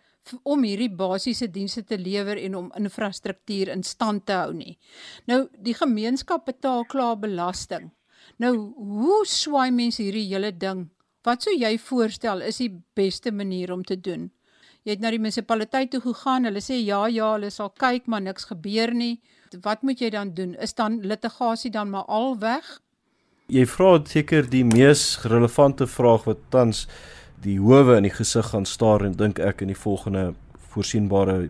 om 0.43 0.63
hierdie 0.63 0.89
basiese 0.89 1.48
dienste 1.51 1.83
te 1.83 1.98
lewer 1.98 2.39
en 2.41 2.55
om 2.55 2.71
infrastruktuur 2.77 3.71
in 3.74 3.83
stand 3.83 4.25
te 4.25 4.38
hou 4.38 4.53
nie. 4.53 4.77
Nou 5.27 5.48
die 5.57 5.75
gemeenskap 5.77 6.45
betaal 6.45 6.86
klaar 6.86 7.17
belasting. 7.19 7.91
Nou 8.38 8.53
hoe 8.75 9.21
swaai 9.27 9.71
mense 9.71 10.03
hierdie 10.03 10.27
hele 10.29 10.51
ding? 10.51 10.88
Wat 11.25 11.43
sou 11.43 11.53
jy 11.53 11.74
voorstel 11.83 12.43
is 12.48 12.62
die 12.62 12.71
beste 12.95 13.31
manier 13.31 13.74
om 13.75 13.83
te 13.83 13.98
doen? 14.00 14.29
Jy 14.88 14.95
het 14.95 15.01
na 15.03 15.12
die 15.12 15.19
munisipaliteit 15.19 15.91
toe 15.91 16.00
gegaan, 16.01 16.48
hulle 16.48 16.62
sê 16.63 16.77
ja 16.79 17.01
ja, 17.12 17.33
hulle 17.36 17.50
sal 17.51 17.69
kyk, 17.75 18.07
maar 18.07 18.24
niks 18.24 18.48
gebeur 18.48 18.93
nie. 18.95 19.19
Wat 19.65 19.83
moet 19.83 20.00
jy 20.00 20.09
dan 20.15 20.31
doen? 20.38 20.53
Is 20.55 20.74
dan 20.77 21.01
litigasie 21.03 21.71
dan 21.71 21.91
maar 21.91 22.07
al 22.07 22.38
weg? 22.39 22.79
Jy 23.50 23.65
vra 23.65 23.98
seker 24.05 24.48
die 24.48 24.63
mees 24.63 25.19
relevante 25.25 25.88
vraag 25.89 26.27
wat 26.29 26.41
tans 26.53 26.86
die 27.43 27.60
howe 27.60 27.98
in 27.98 28.08
die 28.08 28.13
gesig 28.13 28.51
gaan 28.51 28.65
staar 28.65 29.05
en 29.05 29.15
dink 29.17 29.39
ek 29.39 29.63
in 29.63 29.72
die 29.72 29.79
volgende 29.79 30.34
voorsienbare 30.74 31.50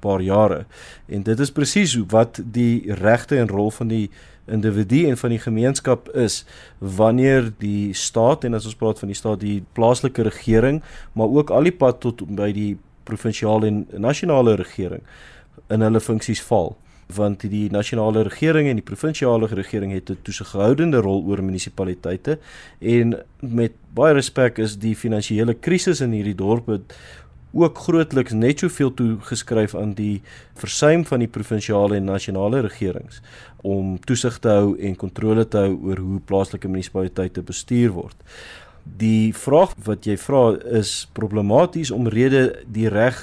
paar 0.00 0.22
jare. 0.24 0.64
En 1.08 1.22
dit 1.22 1.40
is 1.40 1.52
presies 1.52 1.94
wat 2.10 2.40
die 2.42 2.92
regte 3.00 3.38
en 3.38 3.48
rol 3.48 3.70
van 3.70 3.90
die 3.92 4.08
individu 4.50 5.04
en 5.06 5.18
van 5.20 5.30
die 5.30 5.38
gemeenskap 5.38 6.08
is 6.18 6.42
wanneer 6.78 7.52
die 7.60 7.92
staat 7.94 8.44
en 8.44 8.56
as 8.58 8.66
ons 8.66 8.78
praat 8.80 8.98
van 8.98 9.12
die 9.12 9.18
staat 9.18 9.42
die 9.44 9.60
plaaslike 9.76 10.24
regering, 10.26 10.80
maar 11.12 11.28
ook 11.28 11.52
al 11.54 11.68
die 11.68 11.76
pad 11.76 12.00
tot 12.00 12.24
by 12.26 12.50
die 12.56 12.72
provinsiale 13.04 13.68
en 13.70 13.84
nasionale 14.02 14.56
regering 14.58 15.04
in 15.70 15.84
hulle 15.84 16.00
funksies 16.02 16.42
val 16.48 16.74
want 17.14 17.40
die 17.50 17.68
nasionale 17.70 18.22
regering 18.22 18.68
en 18.68 18.80
die 18.80 18.86
provinsiale 18.86 19.46
regering 19.46 19.92
het 19.92 20.10
'n 20.10 20.18
toesighoudende 20.22 21.00
rol 21.00 21.24
oor 21.26 21.42
munisipaliteite 21.42 22.38
en 22.80 23.16
met 23.40 23.72
baie 23.94 24.14
respek 24.14 24.58
is 24.58 24.78
die 24.78 24.94
finansiële 24.94 25.54
krisis 25.54 26.00
in 26.00 26.12
hierdie 26.12 26.34
dorpe 26.34 26.80
ook 27.52 27.78
grootliks 27.78 28.32
net 28.32 28.62
soveel 28.62 28.94
toegeskryf 28.94 29.74
aan 29.74 29.94
die 29.98 30.22
versuim 30.54 31.04
van 31.06 31.18
die 31.24 31.28
provinsiale 31.28 31.96
en 31.96 32.04
nasionale 32.04 32.60
regerings 32.60 33.20
om 33.66 33.98
toesig 34.06 34.38
te 34.38 34.48
hou 34.48 34.76
en 34.78 34.96
kontrole 34.96 35.48
te 35.48 35.58
hou 35.58 35.74
oor 35.90 35.98
hoe 35.98 36.20
plaaslike 36.20 36.68
munisipaliteite 36.68 37.42
bestuur 37.42 37.90
word. 37.96 38.16
Die 38.84 39.34
vraag 39.36 39.74
wat 39.84 40.06
jy 40.06 40.16
vra 40.16 40.54
is 40.80 41.08
problematies 41.12 41.90
omrede 41.90 42.62
die 42.66 42.88
reg 42.88 43.18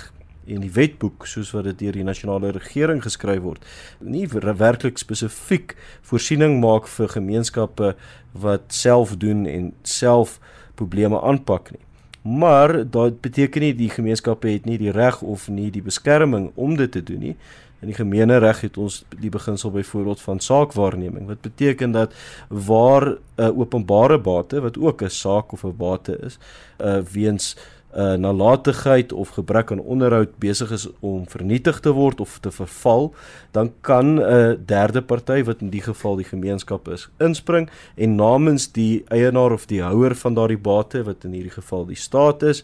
en 0.48 0.62
die 0.62 0.72
wetboek 0.72 1.28
soos 1.28 1.52
wat 1.52 1.64
dit 1.64 1.80
deur 1.80 1.94
die 2.00 2.08
nasionale 2.08 2.52
regering 2.52 3.04
geskryf 3.04 3.42
word 3.42 3.66
nie 4.00 4.28
werklik 4.28 4.98
spesifiek 4.98 5.76
voorsiening 6.02 6.60
maak 6.62 6.88
vir 6.88 7.08
gemeenskappe 7.08 7.96
wat 8.34 8.72
self 8.74 9.18
doen 9.18 9.46
en 9.46 9.74
self 9.84 10.40
probleme 10.78 11.22
aanpak 11.22 11.72
nie. 11.72 11.84
Maar 12.28 12.74
dit 12.92 13.22
beteken 13.22 13.62
nie 13.62 13.76
die 13.76 13.90
gemeenskappe 13.90 14.50
het 14.52 14.66
nie 14.68 14.78
die 14.78 14.92
reg 14.92 15.22
of 15.22 15.48
nie 15.48 15.70
die 15.72 15.82
beskerming 15.82 16.52
om 16.56 16.76
dit 16.76 16.92
te 16.92 17.04
doen 17.04 17.24
nie. 17.30 17.36
In 17.82 17.92
die 17.92 17.96
gemeenereg 17.96 18.64
het 18.66 18.78
ons 18.82 19.04
die 19.22 19.30
beginsel 19.30 19.72
byvoorbeeld 19.72 20.22
van 20.22 20.42
saakwaarneming 20.42 21.28
wat 21.30 21.42
beteken 21.46 21.92
dat 21.92 22.14
waar 22.50 23.08
'n 23.08 23.18
uh, 23.38 23.60
openbare 23.60 24.18
bate 24.20 24.62
wat 24.62 24.78
ook 24.78 25.02
'n 25.04 25.10
saak 25.10 25.52
of 25.54 25.64
'n 25.64 25.78
bate 25.78 26.20
is, 26.20 26.38
uh 26.82 27.00
weens 27.12 27.56
uh, 27.56 27.77
nalatigheid 27.96 29.14
of 29.14 29.30
gebrek 29.30 29.72
aan 29.72 29.80
onderhoud 29.80 30.38
besig 30.38 30.72
is 30.72 30.88
om 31.00 31.24
vernietig 31.30 31.80
te 31.80 31.92
word 31.92 32.20
of 32.20 32.38
te 32.40 32.52
verval, 32.52 33.14
dan 33.52 33.72
kan 33.82 34.06
'n 34.06 34.20
uh, 34.20 34.54
derde 34.66 35.02
party 35.02 35.44
wat 35.44 35.62
in 35.62 35.70
die 35.70 35.82
geval 35.82 36.16
die 36.16 36.26
gemeenskap 36.26 36.88
is, 36.88 37.10
inspring 37.18 37.70
en 37.96 38.16
namens 38.16 38.72
die 38.72 39.04
eienaar 39.08 39.52
of 39.52 39.66
die 39.66 39.82
houer 39.82 40.16
van 40.16 40.34
daardie 40.34 40.58
bate 40.58 41.04
wat 41.04 41.24
in 41.24 41.32
hierdie 41.32 41.58
geval 41.58 41.86
die 41.86 41.96
staat 41.96 42.44
is, 42.44 42.64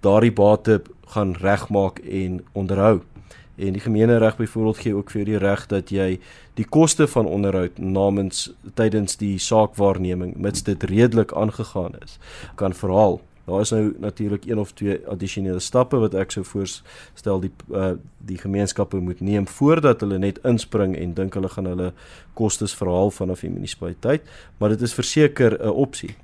daardie 0.00 0.32
bate 0.32 0.82
gaan 1.06 1.34
regmaak 1.34 1.98
en 1.98 2.44
onderhou. 2.52 3.00
En 3.56 3.72
die 3.72 3.80
gemeenereg 3.80 4.36
byvoorbeeld 4.36 4.78
gee 4.78 4.94
ook 4.94 5.10
vir 5.10 5.24
die 5.24 5.38
reg 5.38 5.66
dat 5.66 5.90
jy 5.90 6.18
die 6.54 6.66
koste 6.66 7.06
van 7.06 7.26
onderhoud 7.26 7.78
namens 7.78 8.52
tydens 8.74 9.16
die 9.16 9.38
saakwaarneming 9.38 10.34
mits 10.36 10.62
dit 10.62 10.82
redelik 10.82 11.32
aangegaan 11.32 11.94
is 12.02 12.18
kan 12.54 12.74
verhaal 12.74 13.20
Daar 13.44 13.60
is 13.60 13.70
nou 13.70 13.94
natuurlik 13.98 14.46
een 14.48 14.58
of 14.58 14.72
twee 14.72 14.98
addisionele 15.06 15.60
stappe 15.60 15.98
wat 16.00 16.14
ek 16.14 16.32
sou 16.32 16.44
voorstel 16.48 17.40
die 17.40 17.52
uh, 17.70 17.92
die 18.24 18.38
gemeenskappe 18.40 18.96
moet 19.04 19.20
neem 19.20 19.46
voordat 19.46 20.00
hulle 20.00 20.18
net 20.18 20.38
inspring 20.48 20.96
en 20.96 21.12
dink 21.14 21.34
hulle 21.36 21.48
gaan 21.52 21.68
hulle 21.68 21.92
kostes 22.34 22.72
verhaal 22.74 23.10
vanaf 23.12 23.44
die 23.44 23.50
munisipaliteit, 23.52 24.24
maar 24.58 24.72
dit 24.72 24.82
is 24.82 24.96
verseker 24.96 25.58
'n 25.60 25.68
opsie. 25.68 26.14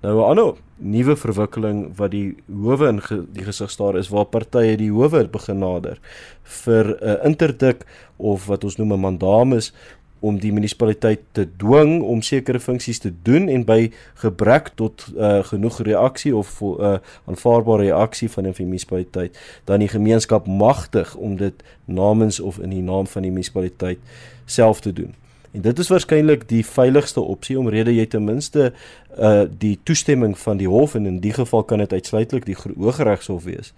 Nou 0.00 0.16
'n 0.16 0.28
ander 0.30 0.54
nuwe 0.76 1.16
verwikkeling 1.16 1.96
wat 1.96 2.10
die 2.10 2.36
howe 2.48 2.88
in 2.88 3.02
ge, 3.02 3.24
die 3.32 3.44
gesig 3.44 3.70
staar 3.70 3.96
is 3.96 4.08
waar 4.08 4.24
partye 4.24 4.76
die 4.76 4.90
howe 4.90 5.28
begin 5.28 5.58
nader 5.58 5.98
vir 6.42 6.96
'n 6.96 7.04
uh, 7.04 7.24
interdik 7.24 7.84
of 8.16 8.46
wat 8.46 8.64
ons 8.64 8.76
noem 8.76 8.92
'n 8.92 9.00
mandamus 9.00 9.72
om 10.20 10.38
die 10.40 10.52
munisipaliteit 10.52 11.20
te 11.32 11.46
dwing 11.56 12.02
om 12.02 12.22
sekere 12.22 12.60
funksies 12.60 12.98
te 12.98 13.12
doen 13.22 13.48
en 13.48 13.64
by 13.64 13.90
gebrek 14.22 14.72
tot 14.80 15.06
uh, 15.16 15.40
genoeg 15.48 15.80
reaksie 15.86 16.36
of 16.36 16.60
'n 16.60 16.76
uh, 16.80 16.98
aanvaarbare 17.24 17.82
reaksie 17.82 18.30
van 18.30 18.44
die 18.44 18.66
munisipaliteit 18.66 19.38
dan 19.64 19.78
die 19.78 19.88
gemeenskap 19.88 20.46
magtig 20.46 21.14
om 21.14 21.36
dit 21.36 21.54
namens 21.84 22.40
of 22.40 22.58
in 22.58 22.70
die 22.70 22.82
naam 22.82 23.06
van 23.06 23.22
die 23.22 23.30
munisipaliteit 23.30 23.98
self 24.44 24.80
te 24.80 24.92
doen. 24.92 25.14
En 25.52 25.60
dit 25.60 25.78
is 25.78 25.88
waarskynlik 25.88 26.48
die 26.48 26.62
veiligste 26.66 27.20
opsie 27.20 27.58
omrede 27.58 27.94
jy 27.94 28.06
ten 28.06 28.24
minste 28.24 28.72
uh 29.18 29.44
die 29.58 29.78
toestemming 29.82 30.38
van 30.38 30.56
die 30.56 30.68
hof 30.68 30.94
en 30.94 31.06
in 31.06 31.18
die 31.20 31.32
geval 31.34 31.64
kan 31.64 31.78
dit 31.78 31.92
uitsluitlik 31.92 32.46
die 32.46 32.56
Hooggeregshof 32.76 33.44
wees 33.44 33.72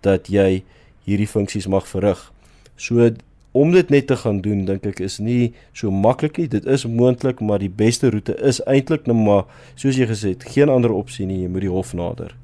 dat 0.00 0.28
jy 0.30 0.62
hierdie 1.04 1.26
funksies 1.26 1.66
mag 1.66 1.88
verrig. 1.88 2.32
So 2.76 3.10
om 3.56 3.72
dit 3.72 3.90
net 3.90 4.06
te 4.10 4.16
gaan 4.20 4.42
doen 4.44 4.64
dink 4.68 4.84
ek 4.88 5.00
is 5.04 5.16
nie 5.22 5.54
so 5.72 5.90
maklik 5.90 6.36
nie. 6.40 6.48
Dit 6.52 6.66
is 6.68 6.84
moontlik, 6.84 7.40
maar 7.40 7.62
die 7.62 7.72
beste 7.72 8.10
roete 8.12 8.36
is 8.44 8.60
eintlik 8.68 9.08
net 9.08 9.16
maar 9.16 9.46
soos 9.74 9.96
jy 9.96 10.08
gesê 10.10 10.34
het, 10.34 10.44
geen 10.54 10.72
ander 10.72 10.92
opsie 10.92 11.26
nie, 11.28 11.42
jy 11.44 11.52
moet 11.52 11.64
die 11.64 11.72
hof 11.72 11.94
nader. 11.96 12.34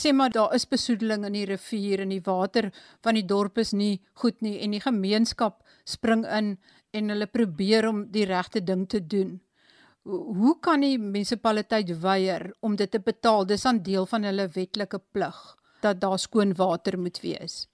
Sê 0.00 0.14
maar 0.16 0.32
daar 0.32 0.54
is 0.56 0.64
besoedeling 0.70 1.26
in 1.28 1.36
die 1.36 1.46
rivier 1.50 2.04
en 2.04 2.14
die 2.14 2.22
water 2.24 2.70
van 3.04 3.18
die 3.18 3.26
dorp 3.26 3.58
is 3.60 3.74
nie 3.76 3.98
goed 4.22 4.38
nie 4.40 4.56
en 4.64 4.72
die 4.76 4.82
gemeenskap 4.82 5.60
spring 5.84 6.24
in 6.24 6.54
en 6.96 7.12
hulle 7.12 7.28
probeer 7.30 7.88
om 7.90 8.04
die 8.10 8.24
regte 8.26 8.62
ding 8.64 8.86
te 8.88 9.02
doen. 9.02 9.36
Hoe 10.08 10.54
kan 10.64 10.80
die 10.80 10.96
munisipaliteit 10.98 11.92
weier 12.02 12.48
om 12.64 12.78
dit 12.78 12.90
te 12.90 12.98
betaal? 12.98 13.44
Dis 13.46 13.66
'n 13.66 13.82
deel 13.82 14.06
van 14.06 14.24
hulle 14.24 14.48
wetlike 14.48 15.00
plig 15.12 15.38
dat 15.82 16.00
daar 16.00 16.18
skoon 16.18 16.54
water 16.54 16.98
moet 16.98 17.20
wees 17.20 17.66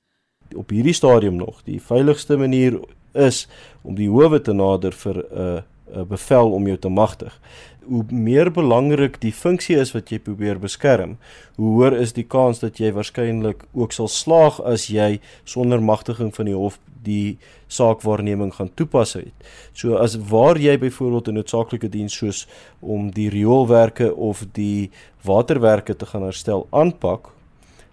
op 0.55 0.71
hierdie 0.71 0.95
stadium 0.95 1.37
nog 1.37 1.63
die 1.65 1.81
veiligste 1.81 2.37
manier 2.37 2.81
is 3.13 3.47
om 3.83 3.95
die 3.95 4.11
howe 4.11 4.41
te 4.41 4.53
nader 4.53 4.93
vir 4.93 5.17
'n 5.17 5.41
uh, 5.41 5.63
'n 5.95 6.07
bevel 6.07 6.53
om 6.53 6.67
jou 6.67 6.79
te 6.79 6.89
magtig. 6.89 7.41
Hoe 7.87 8.05
meer 8.11 8.51
belangrik 8.51 9.21
die 9.21 9.33
funksie 9.33 9.77
is 9.79 9.93
wat 9.95 10.11
jy 10.11 10.19
probeer 10.19 10.59
beskerm, 10.59 11.17
hoe 11.57 11.75
hoër 11.77 12.01
is 12.03 12.13
die 12.13 12.27
kans 12.27 12.59
dat 12.59 12.81
jy 12.83 12.91
waarskynlik 12.93 13.63
ook 13.73 13.93
sal 13.95 14.09
slaag 14.09 14.59
as 14.67 14.89
jy 14.91 15.21
sonder 15.45 15.83
magtiging 15.83 16.35
van 16.35 16.51
die 16.51 16.57
hof 16.57 16.81
die 17.07 17.39
saakwaarneming 17.71 18.53
gaan 18.55 18.73
toepas 18.75 19.15
het. 19.15 19.33
So 19.73 19.97
as 20.03 20.17
waar 20.17 20.59
jy 20.59 20.79
byvoorbeeld 20.79 21.29
'n 21.29 21.39
noodsaaklike 21.39 21.89
diens 21.89 22.17
soos 22.17 22.47
om 22.81 23.11
die 23.11 23.31
rioolwerke 23.31 24.15
of 24.15 24.45
die 24.53 24.91
waterwerke 25.23 25.97
te 25.97 26.07
gaan 26.07 26.23
herstel 26.23 26.67
aanpak, 26.71 27.31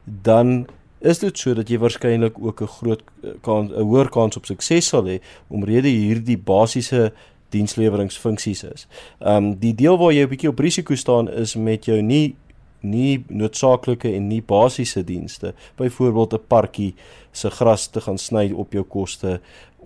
dan 0.06 0.68
is 1.04 1.20
dit 1.20 1.38
so 1.38 1.54
dat 1.54 1.70
jy 1.70 1.78
waarskynlik 1.78 2.40
ook 2.40 2.62
'n 2.62 2.68
groot 2.80 3.04
kans 3.42 3.72
'n 3.72 3.84
hoër 3.84 4.10
kans 4.10 4.38
op 4.38 4.46
sukses 4.46 4.88
sal 4.88 5.04
hê 5.04 5.20
omrede 5.50 5.88
hierdie 5.88 6.38
basiese 6.38 7.12
diensleweringsfunksies 7.50 8.64
is. 8.64 8.88
Ehm 9.20 9.36
um, 9.36 9.56
die 9.60 9.76
deel 9.76 9.98
waar 9.98 10.14
jy 10.14 10.24
'n 10.24 10.30
bietjie 10.30 10.50
op 10.50 10.60
risiko 10.60 10.96
staan 10.96 11.30
is 11.30 11.56
met 11.56 11.86
jou 11.86 12.02
nie 12.02 12.36
nie 12.84 13.24
noodsaaklike 13.28 14.12
en 14.12 14.28
nie 14.28 14.42
basiese 14.42 15.04
dienste. 15.04 15.54
Byvoorbeeld 15.76 16.34
'n 16.34 16.48
parkie 16.48 16.94
se 17.32 17.50
gras 17.50 17.88
te 17.88 18.02
gaan 18.02 18.18
sny 18.18 18.52
op 18.52 18.74
jou 18.74 18.84
koste 18.84 19.42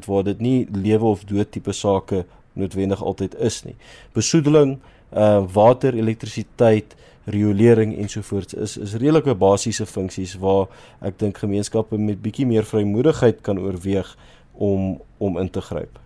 waar 0.05 0.23
dit 0.23 0.39
nie 0.39 0.67
lewe 0.71 1.05
of 1.05 1.23
dood 1.23 1.51
tipe 1.51 1.71
sake 1.71 2.25
noodwendig 2.53 3.03
altyd 3.03 3.35
is 3.39 3.63
nie. 3.63 3.75
Besoedeling, 4.13 4.77
uh 5.13 5.45
water, 5.53 5.95
elektrisiteit, 5.95 6.95
riolering 7.27 7.97
ensovoorts 7.97 8.53
is 8.53 8.77
is 8.77 8.93
redelike 8.93 9.35
basiese 9.35 9.85
funksies 9.85 10.37
waar 10.39 10.67
ek 11.03 11.19
dink 11.19 11.37
gemeenskappe 11.43 11.99
met 11.99 12.21
bietjie 12.23 12.47
meer 12.47 12.63
vrymoedigheid 12.63 13.41
kan 13.43 13.59
oorweeg 13.59 14.13
om 14.53 15.01
om 15.17 15.37
in 15.41 15.49
te 15.49 15.61
gryp. 15.61 15.99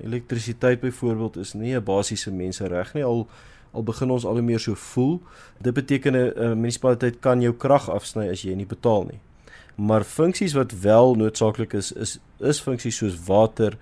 Elektrisiteit 0.00 0.80
byvoorbeeld 0.80 1.36
is 1.36 1.52
nie 1.54 1.74
'n 1.76 1.84
basiese 1.84 2.30
mensereg 2.30 2.94
nie 2.94 3.04
al 3.04 3.26
al 3.72 3.82
begin 3.82 4.10
ons 4.10 4.24
al 4.24 4.32
hoe 4.32 4.42
meer 4.42 4.60
so 4.60 4.74
voel. 4.74 5.20
Dit 5.58 5.74
beteken 5.74 6.14
'n 6.14 6.58
munisipaliteit 6.60 7.20
kan 7.20 7.40
jou 7.40 7.54
krag 7.54 7.88
afsny 7.90 8.28
as 8.28 8.42
jy 8.42 8.54
nie 8.54 8.66
betaal 8.66 9.04
nie. 9.04 9.20
Maar 9.74 10.04
funksies 10.04 10.52
wat 10.52 10.72
wel 10.72 11.14
noodsaaklik 11.14 11.72
is 11.72 11.92
is 11.92 12.18
is 12.40 12.60
funksies 12.60 12.96
soos 12.96 13.24
water, 13.26 13.78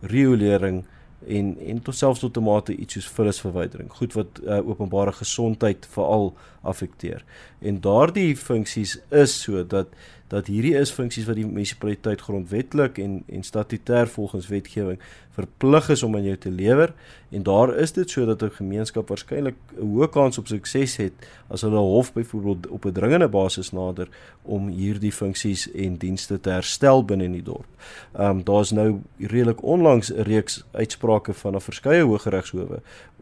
riolering, 0.00 0.84
en 1.26 1.56
en 1.66 1.82
tot 1.82 1.96
selfs 1.96 2.20
tot 2.20 2.32
tomate 2.32 2.74
iets 2.76 2.98
soos 2.98 3.08
vullisverwydering 3.16 3.90
goed 3.92 4.12
wat 4.12 4.40
uh, 4.44 4.60
openbare 4.68 5.12
gesondheid 5.12 5.86
veral 5.90 6.34
affekteer. 6.62 7.24
En 7.58 7.80
daardie 7.80 8.36
funksies 8.36 8.98
is 9.08 9.40
so 9.42 9.66
dat 9.66 9.86
dat 10.28 10.46
hierdie 10.46 10.74
is 10.76 10.92
funksies 10.92 11.24
wat 11.24 11.38
die 11.40 11.46
munisipaliteit 11.46 12.20
grondwetlik 12.20 12.98
en 12.98 13.22
en 13.26 13.42
statutêr 13.42 14.06
volgens 14.06 14.48
wetgewing 14.48 15.00
verplig 15.38 15.88
is 15.94 16.02
om 16.02 16.16
aan 16.16 16.26
jou 16.26 16.36
te 16.36 16.50
lewer 16.50 16.92
en 17.30 17.44
daar 17.46 17.74
is 17.78 17.92
dit 17.92 18.10
sodat 18.10 18.42
'n 18.42 18.58
gemeenskap 18.60 19.08
waarskynlik 19.08 19.54
'n 19.76 19.86
hoë 19.92 20.08
kans 20.10 20.38
op 20.38 20.46
sukses 20.46 20.96
het 20.96 21.12
as 21.48 21.62
hulle 21.62 21.78
hof 21.78 22.12
byvoorbeeld 22.12 22.66
op 22.66 22.84
'n 22.84 22.92
dringende 22.92 23.28
basis 23.28 23.72
nader 23.72 24.08
om 24.42 24.68
hierdie 24.68 25.12
funksies 25.12 25.72
en 25.72 25.96
dienste 25.96 26.40
te 26.40 26.50
herstel 26.50 27.04
binne 27.04 27.24
in 27.24 27.32
die 27.32 27.42
dorp. 27.42 27.70
Ehm 28.14 28.30
um, 28.30 28.44
daar's 28.44 28.70
nou 28.70 29.00
redelik 29.18 29.62
onlangs 29.62 30.12
'n 30.12 30.22
reeks 30.22 30.64
uitsprake 30.72 31.32
van 31.34 31.54
'n 31.54 31.60
verskeie 31.60 32.02
hooggeregshowe 32.02 32.80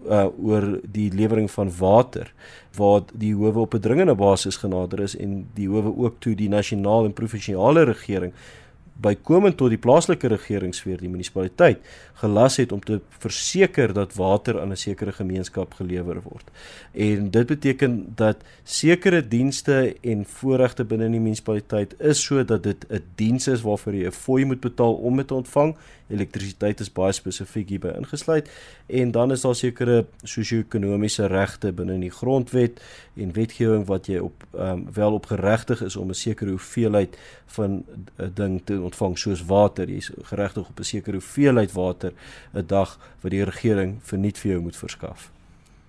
uh 0.08 0.26
oor 0.42 0.80
die 0.82 1.12
lewering 1.12 1.50
van 1.50 1.70
water 1.78 2.32
waar 2.76 3.00
die 3.12 3.34
howe 3.34 3.58
op 3.58 3.74
'n 3.74 3.80
dringende 3.80 4.14
basis 4.14 4.56
genader 4.56 5.00
is 5.00 5.16
en 5.16 5.48
die 5.54 5.68
howe 5.68 5.96
ook 5.96 6.14
toe 6.18 6.34
die 6.34 6.48
nasionale 6.48 7.06
en 7.06 7.12
provinsiale 7.12 7.82
regering 7.82 8.32
bykomend 9.02 9.56
tot 9.56 9.72
die 9.72 9.80
plaaslike 9.80 10.28
regeringssfeer, 10.32 11.00
die 11.02 11.10
munisipaliteit, 11.10 11.82
gelas 12.20 12.56
het 12.56 12.72
om 12.72 12.80
te 12.80 13.00
verseker 13.20 13.92
dat 13.92 14.14
water 14.16 14.60
aan 14.60 14.72
'n 14.72 14.76
sekere 14.76 15.12
gemeenskap 15.12 15.74
gelewer 15.74 16.20
word. 16.22 16.50
En 16.92 17.30
dit 17.30 17.46
beteken 17.46 18.12
dat 18.14 18.36
sekere 18.64 19.28
dienste 19.28 19.96
en 20.00 20.24
voorregte 20.24 20.84
binne 20.84 21.10
die 21.10 21.20
munisipaliteit 21.20 22.00
is 22.00 22.24
sodat 22.24 22.62
dit 22.62 22.86
'n 22.90 23.02
diens 23.14 23.48
is 23.48 23.62
waarvoor 23.62 23.94
jy 23.94 24.06
'n 24.06 24.12
fooi 24.12 24.44
moet 24.44 24.60
betaal 24.60 24.94
om 24.94 25.16
dit 25.16 25.26
te 25.26 25.34
ontvang. 25.34 25.76
Elektrisiteit 26.08 26.80
is 26.80 26.92
baie 26.92 27.12
spesifiek 27.12 27.68
hierby 27.68 27.88
ingesluit 27.88 28.50
en 28.86 29.10
dan 29.10 29.32
is 29.32 29.40
daar 29.40 29.54
sekere 29.54 30.06
sosio-ekonomiese 30.22 31.26
regte 31.26 31.72
binne 31.72 31.98
die 31.98 32.10
grondwet 32.10 32.80
en 33.16 33.32
wetgewing 33.32 33.86
wat 33.86 34.06
jy 34.06 34.18
op 34.18 34.44
um, 34.54 34.86
wel 34.92 35.12
op 35.12 35.26
geregtig 35.26 35.82
is 35.82 35.96
om 35.96 36.08
'n 36.08 36.14
sekere 36.14 36.50
hoeveelheid 36.50 37.18
van 37.46 37.84
'n 38.18 38.30
ding 38.34 38.60
te 38.64 38.85
ontvang 38.86 39.18
soos 39.18 39.44
water. 39.48 39.90
Jy's 39.90 40.10
geregtig 40.30 40.68
op 40.68 40.78
'n 40.78 40.84
sekere 40.84 41.18
hoeveelheid 41.20 41.72
water 41.72 42.12
'n 42.54 42.66
dag 42.66 42.98
wat 43.22 43.30
die 43.30 43.44
regering 43.44 43.98
verniet 44.02 44.38
vir 44.38 44.50
jou 44.50 44.60
moet 44.62 44.76
verskaf. 44.76 45.30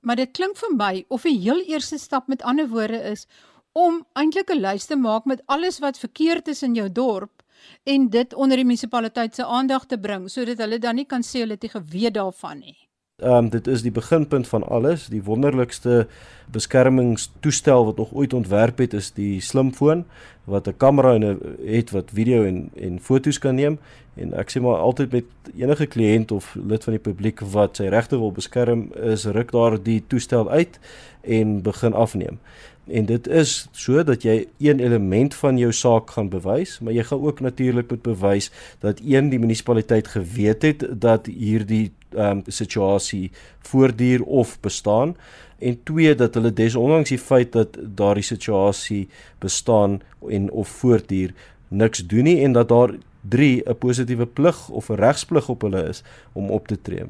Maar 0.02 0.16
dit 0.16 0.32
klink 0.32 0.58
vir 0.58 0.76
my 0.76 1.06
of 1.08 1.22
die 1.22 1.40
heel 1.40 1.62
eerste 1.66 1.98
stap 1.98 2.28
met 2.28 2.42
ander 2.42 2.68
woorde 2.68 3.02
is 3.12 3.28
om 3.72 4.06
eintlik 4.14 4.50
'n 4.50 4.62
lys 4.62 4.86
te 4.86 4.96
maak 4.96 5.26
met 5.26 5.42
alles 5.46 5.80
wat 5.80 6.00
verkeerd 6.00 6.48
is 6.48 6.64
in 6.64 6.76
jou 6.76 6.92
dorp 6.92 7.44
en 7.84 8.10
dit 8.10 8.34
onder 8.34 8.58
die 8.58 8.66
munisipaliteit 8.66 9.36
se 9.36 9.46
aandag 9.46 9.86
te 9.86 10.00
bring 10.00 10.30
sodat 10.30 10.58
hulle 10.58 10.80
dan 10.80 10.96
nie 10.96 11.06
kan 11.06 11.22
sê 11.22 11.40
hulle 11.40 11.58
het 11.58 11.62
nie 11.62 11.72
geweet 11.72 12.14
daarvan 12.14 12.60
nie. 12.60 12.87
Ehm 13.24 13.34
um, 13.34 13.50
dit 13.50 13.68
is 13.68 13.82
die 13.82 13.92
beginpunt 13.92 14.48
van 14.48 14.64
alles. 14.64 15.08
Die 15.10 15.24
wonderlikste 15.24 16.08
beskermingstoestel 16.54 17.86
wat 17.86 17.98
nog 17.98 18.12
ooit 18.14 18.34
ontwerp 18.34 18.78
het 18.78 18.94
is 18.94 19.10
die 19.12 19.42
slimfoon 19.42 20.04
wat 20.44 20.68
'n 20.68 20.78
kamera 20.78 21.14
en 21.14 21.26
'n 21.26 21.58
het 21.66 21.92
wat 21.92 22.14
video 22.14 22.44
en 22.44 22.70
en 22.76 23.00
foto's 23.00 23.40
kan 23.40 23.56
neem 23.56 23.80
en 24.16 24.34
ek 24.34 24.52
sê 24.52 24.62
maar 24.62 24.78
altyd 24.78 25.12
met 25.12 25.26
enige 25.58 25.86
kliënt 25.86 26.32
of 26.32 26.56
lid 26.68 26.84
van 26.84 26.94
die 26.94 27.02
publiek 27.02 27.40
wat 27.40 27.76
sy 27.76 27.88
regte 27.88 28.20
wil 28.20 28.32
beskerm 28.32 28.92
is 28.94 29.26
ruk 29.26 29.52
daar 29.52 29.84
die 29.84 30.04
toestel 30.08 30.50
uit 30.50 30.80
en 31.22 31.62
begin 31.62 31.94
afneem. 31.94 32.40
En 32.88 33.06
dit 33.06 33.28
is 33.28 33.68
sodat 33.72 34.24
jy 34.24 34.46
een 34.58 34.80
element 34.80 35.36
van 35.36 35.58
jou 35.58 35.72
saak 35.74 36.12
gaan 36.12 36.30
bewys, 36.30 36.80
maar 36.80 36.94
jy 36.94 37.04
gaan 37.04 37.22
ook 37.22 37.40
natuurlik 37.40 37.90
moet 37.90 38.02
bewys 38.02 38.52
dat 38.80 39.02
een 39.04 39.30
die 39.30 39.40
munisipaliteit 39.40 40.08
geweet 40.08 40.62
het 40.62 40.88
dat 41.02 41.26
hierdie 41.26 41.92
um, 42.18 42.44
situasie 42.48 43.32
voortduur 43.70 44.24
of 44.24 44.60
bestaan 44.60 45.16
en 45.60 45.84
twee 45.84 46.16
dat 46.16 46.34
hulle 46.38 46.54
desondanks 46.54 47.10
die 47.10 47.22
feit 47.22 47.52
dat 47.52 47.78
daardie 47.78 48.26
situasie 48.26 49.08
bestaan 49.40 50.02
en 50.30 50.52
of 50.52 50.68
voortduur 50.68 51.34
niks 51.68 52.06
doen 52.08 52.24
nie 52.24 52.44
en 52.44 52.54
dat 52.58 52.70
daar 52.70 52.96
3 53.30 53.64
'n 53.66 53.78
positiewe 53.78 54.26
plig 54.26 54.70
of 54.70 54.90
'n 54.90 54.96
regsplig 54.96 55.50
op 55.50 55.62
hulle 55.62 55.88
is 55.90 56.04
om 56.34 56.52
op 56.52 56.68
te 56.68 56.82
tree. 56.82 57.06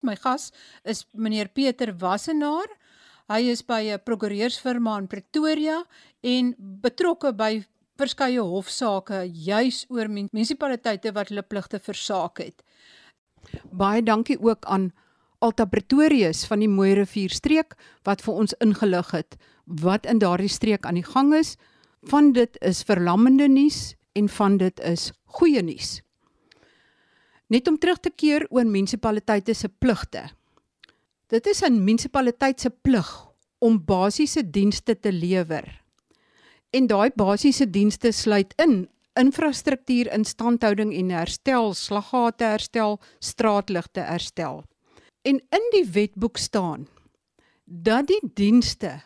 My 0.00 0.16
gas 0.16 0.52
is 0.84 1.06
meneer 1.12 1.48
Pieter 1.48 1.94
Wassenaar. 1.98 2.68
Hy 3.26 3.40
is 3.50 3.64
by 3.64 3.90
'n 3.92 4.02
prokureursfirma 4.04 4.98
in 4.98 5.06
Pretoria 5.06 5.84
en 6.20 6.54
betrokke 6.58 7.34
by 7.34 7.64
verskeie 7.96 8.40
hofsaake 8.40 9.30
juis 9.32 9.84
oor 9.88 10.08
munisipaliteite 10.08 11.12
wat 11.12 11.28
hulle 11.28 11.42
pligte 11.42 11.78
versaak 11.78 12.38
het. 12.38 12.62
Baie 13.70 14.02
dankie 14.02 14.38
ook 14.40 14.64
aan 14.64 14.92
Alta 15.38 15.64
Pretorius 15.64 16.46
van 16.46 16.58
die 16.58 16.68
Mooi 16.68 16.94
Rivier 16.98 17.30
streek 17.30 17.76
wat 18.02 18.22
vir 18.22 18.34
ons 18.34 18.54
ingelig 18.64 19.10
het 19.14 19.36
wat 19.68 20.06
in 20.06 20.18
daardie 20.18 20.48
streek 20.48 20.86
aan 20.86 20.96
die 20.96 21.06
gang 21.06 21.34
is. 21.34 21.56
Van 22.08 22.32
dit 22.32 22.56
is 22.64 22.82
verlammende 22.82 23.48
nuus 23.48 23.94
en 24.16 24.28
van 24.28 24.56
dit 24.56 24.80
is 24.80 25.12
goeie 25.24 25.62
nuus. 25.62 26.00
Net 27.48 27.68
om 27.68 27.78
terug 27.78 28.00
te 28.00 28.10
keer 28.10 28.46
oor 28.50 28.64
munisipaliteite 28.64 29.54
se 29.54 29.68
pligte. 29.68 30.28
Dit 31.28 31.46
is 31.46 31.62
'n 31.62 31.84
munisipaliteit 31.84 32.60
se 32.60 32.70
plig 32.70 33.28
om 33.58 33.84
basiese 33.84 34.50
dienste 34.50 35.00
te 35.00 35.12
lewer. 35.12 35.82
En 36.70 36.86
daai 36.86 37.10
basiese 37.16 37.70
dienste 37.70 38.12
sluit 38.12 38.54
in 38.56 38.88
infrastruktuur 39.18 40.12
instandhouding 40.14 40.94
en 40.94 41.10
herstel, 41.10 41.74
slaggate 41.74 42.44
herstel, 42.44 42.98
straatligte 43.18 44.06
herstel. 44.06 44.62
En 45.22 45.40
in 45.50 45.68
die 45.74 45.84
wetboek 45.92 46.38
staan 46.38 46.86
dat 47.64 48.06
die 48.08 48.22
dienste 48.34 49.00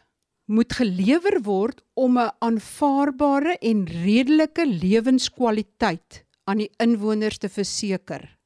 moet 0.45 0.73
gelewer 0.73 1.41
word 1.43 1.83
om 1.95 2.19
'n 2.19 2.31
aanvaarbare 2.39 3.57
en 3.59 3.87
redelike 3.87 4.67
lewenskwaliteit 4.67 6.25
aan 6.45 6.59
die 6.59 6.71
inwoners 6.77 7.39
te 7.39 7.49
verseker 7.49 8.39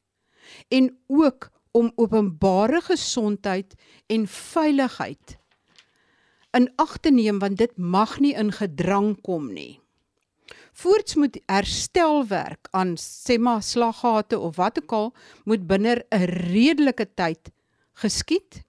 en 0.69 0.99
ook 1.07 1.51
om 1.71 1.93
openbare 1.97 2.81
gesondheid 2.81 3.75
en 4.07 4.27
veiligheid 4.27 5.39
in 6.57 6.71
ag 6.77 6.99
te 6.99 7.11
neem 7.11 7.39
want 7.39 7.59
dit 7.59 7.77
mag 7.77 8.21
nie 8.21 8.35
in 8.35 8.53
gedrang 8.53 9.21
kom 9.21 9.53
nie. 9.53 9.81
Voorts 10.77 11.15
moet 11.17 11.39
herstelwerk 11.49 12.69
aan 12.77 12.97
sema 13.01 13.61
slaggate 13.65 14.39
of 14.39 14.59
wat 14.61 14.83
ook 14.83 14.93
al 14.93 15.15
moet 15.45 15.67
binne 15.67 16.05
'n 16.13 16.29
redelike 16.53 17.07
tyd 17.15 17.53
geskied. 18.03 18.65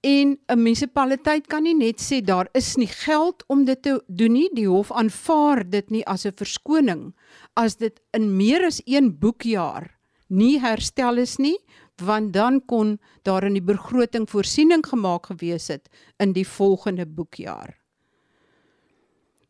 En 0.00 0.38
'n 0.48 0.58
munisipaliteit 0.58 1.46
kan 1.46 1.62
nie 1.62 1.74
net 1.74 2.00
sê 2.00 2.20
daar 2.20 2.48
is 2.52 2.76
nie 2.76 2.92
geld 3.06 3.44
om 3.46 3.64
dit 3.64 3.82
te 3.82 4.02
doen 4.06 4.32
nie. 4.32 4.50
Die 4.52 4.68
hof 4.68 4.92
aanvaar 4.92 5.70
dit 5.70 5.90
nie 5.90 6.06
as 6.06 6.26
'n 6.26 6.36
verskoning 6.36 7.14
as 7.54 7.76
dit 7.76 8.00
in 8.12 8.36
meer 8.36 8.66
as 8.66 8.82
een 8.84 9.18
boekjaar 9.18 9.94
nie 10.28 10.60
herstel 10.60 11.18
is 11.18 11.36
nie, 11.38 11.58
want 12.02 12.32
dan 12.32 12.60
kon 12.66 12.98
daar 13.22 13.44
in 13.44 13.54
die 13.54 13.62
begroting 13.62 14.28
voorsiening 14.30 14.86
gemaak 14.86 15.26
gewees 15.26 15.68
het 15.68 15.88
in 16.18 16.32
die 16.32 16.46
volgende 16.48 17.06
boekjaar. 17.06 17.83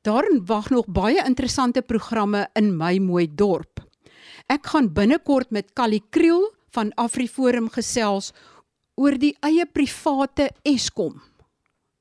Daar 0.05 0.27
wag 0.45 0.69
nog 0.71 0.87
baie 0.87 1.23
interessante 1.25 1.81
programme 1.83 2.49
in 2.53 2.75
my 2.77 2.99
mooi 3.01 3.25
dorp. 3.35 3.81
Ek 4.53 4.67
gaan 4.69 4.91
binnekort 4.93 5.49
met 5.49 5.71
Callie 5.73 6.03
Kriel 6.13 6.43
van 6.77 6.91
AfriForum 7.01 7.71
gesels 7.73 8.35
oor 9.01 9.17
die 9.17 9.33
eie 9.41 9.65
private 9.65 10.51
Eskom 10.69 11.23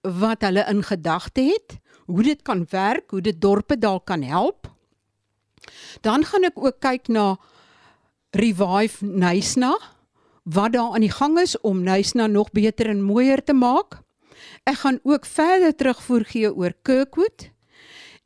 wat 0.04 0.44
hulle 0.44 0.66
in 0.68 0.84
gedagte 0.84 1.46
het, 1.48 1.78
hoe 2.12 2.26
dit 2.28 2.42
kan 2.44 2.66
werk, 2.74 3.08
hoe 3.16 3.24
dit 3.24 3.40
dorpe 3.40 3.78
dalk 3.80 4.04
kan 4.12 4.28
help. 4.28 4.68
Dan 6.04 6.28
gaan 6.28 6.44
ek 6.44 6.60
ook 6.60 6.84
kyk 6.84 7.08
na 7.08 7.38
Revive 8.36 9.00
Nysna 9.00 9.78
wat 10.44 10.76
daar 10.76 11.00
aan 11.00 11.08
die 11.08 11.14
gang 11.14 11.40
is 11.40 11.56
om 11.64 11.86
Nysna 11.88 12.28
nog 12.28 12.52
beter 12.52 12.92
en 12.92 13.00
mooier 13.08 13.40
te 13.40 13.56
maak. 13.56 14.02
Ek 14.68 14.84
gaan 14.84 15.00
ook 15.08 15.24
verder 15.24 15.72
terugvoer 15.72 16.28
gee 16.28 16.52
oor 16.52 16.76
Kirkwood. 16.84 17.53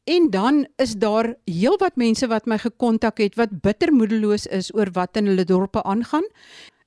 En 0.07 0.29
dan 0.31 0.67
is 0.75 0.95
daar 0.95 1.35
heelwat 1.43 1.95
mense 1.99 2.27
wat 2.31 2.45
my 2.47 2.55
gekontak 2.57 3.17
het 3.19 3.35
wat 3.35 3.61
bittermoedeloos 3.61 4.45
is 4.55 4.75
oor 4.75 4.87
wat 4.95 5.17
in 5.19 5.25
hulle 5.27 5.43
dorpe 5.43 5.83
aangaan. 5.83 6.23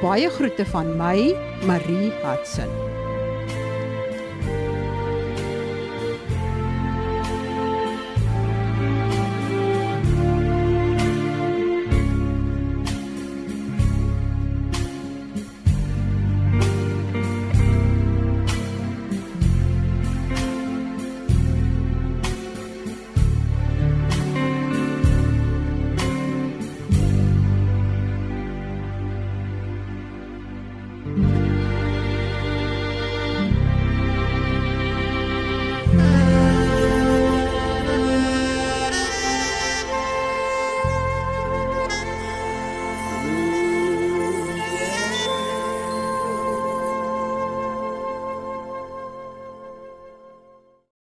Baie 0.00 0.30
groete 0.32 0.64
van 0.64 0.96
my, 0.96 1.36
Marie 1.68 2.12
Hudson. 2.22 2.99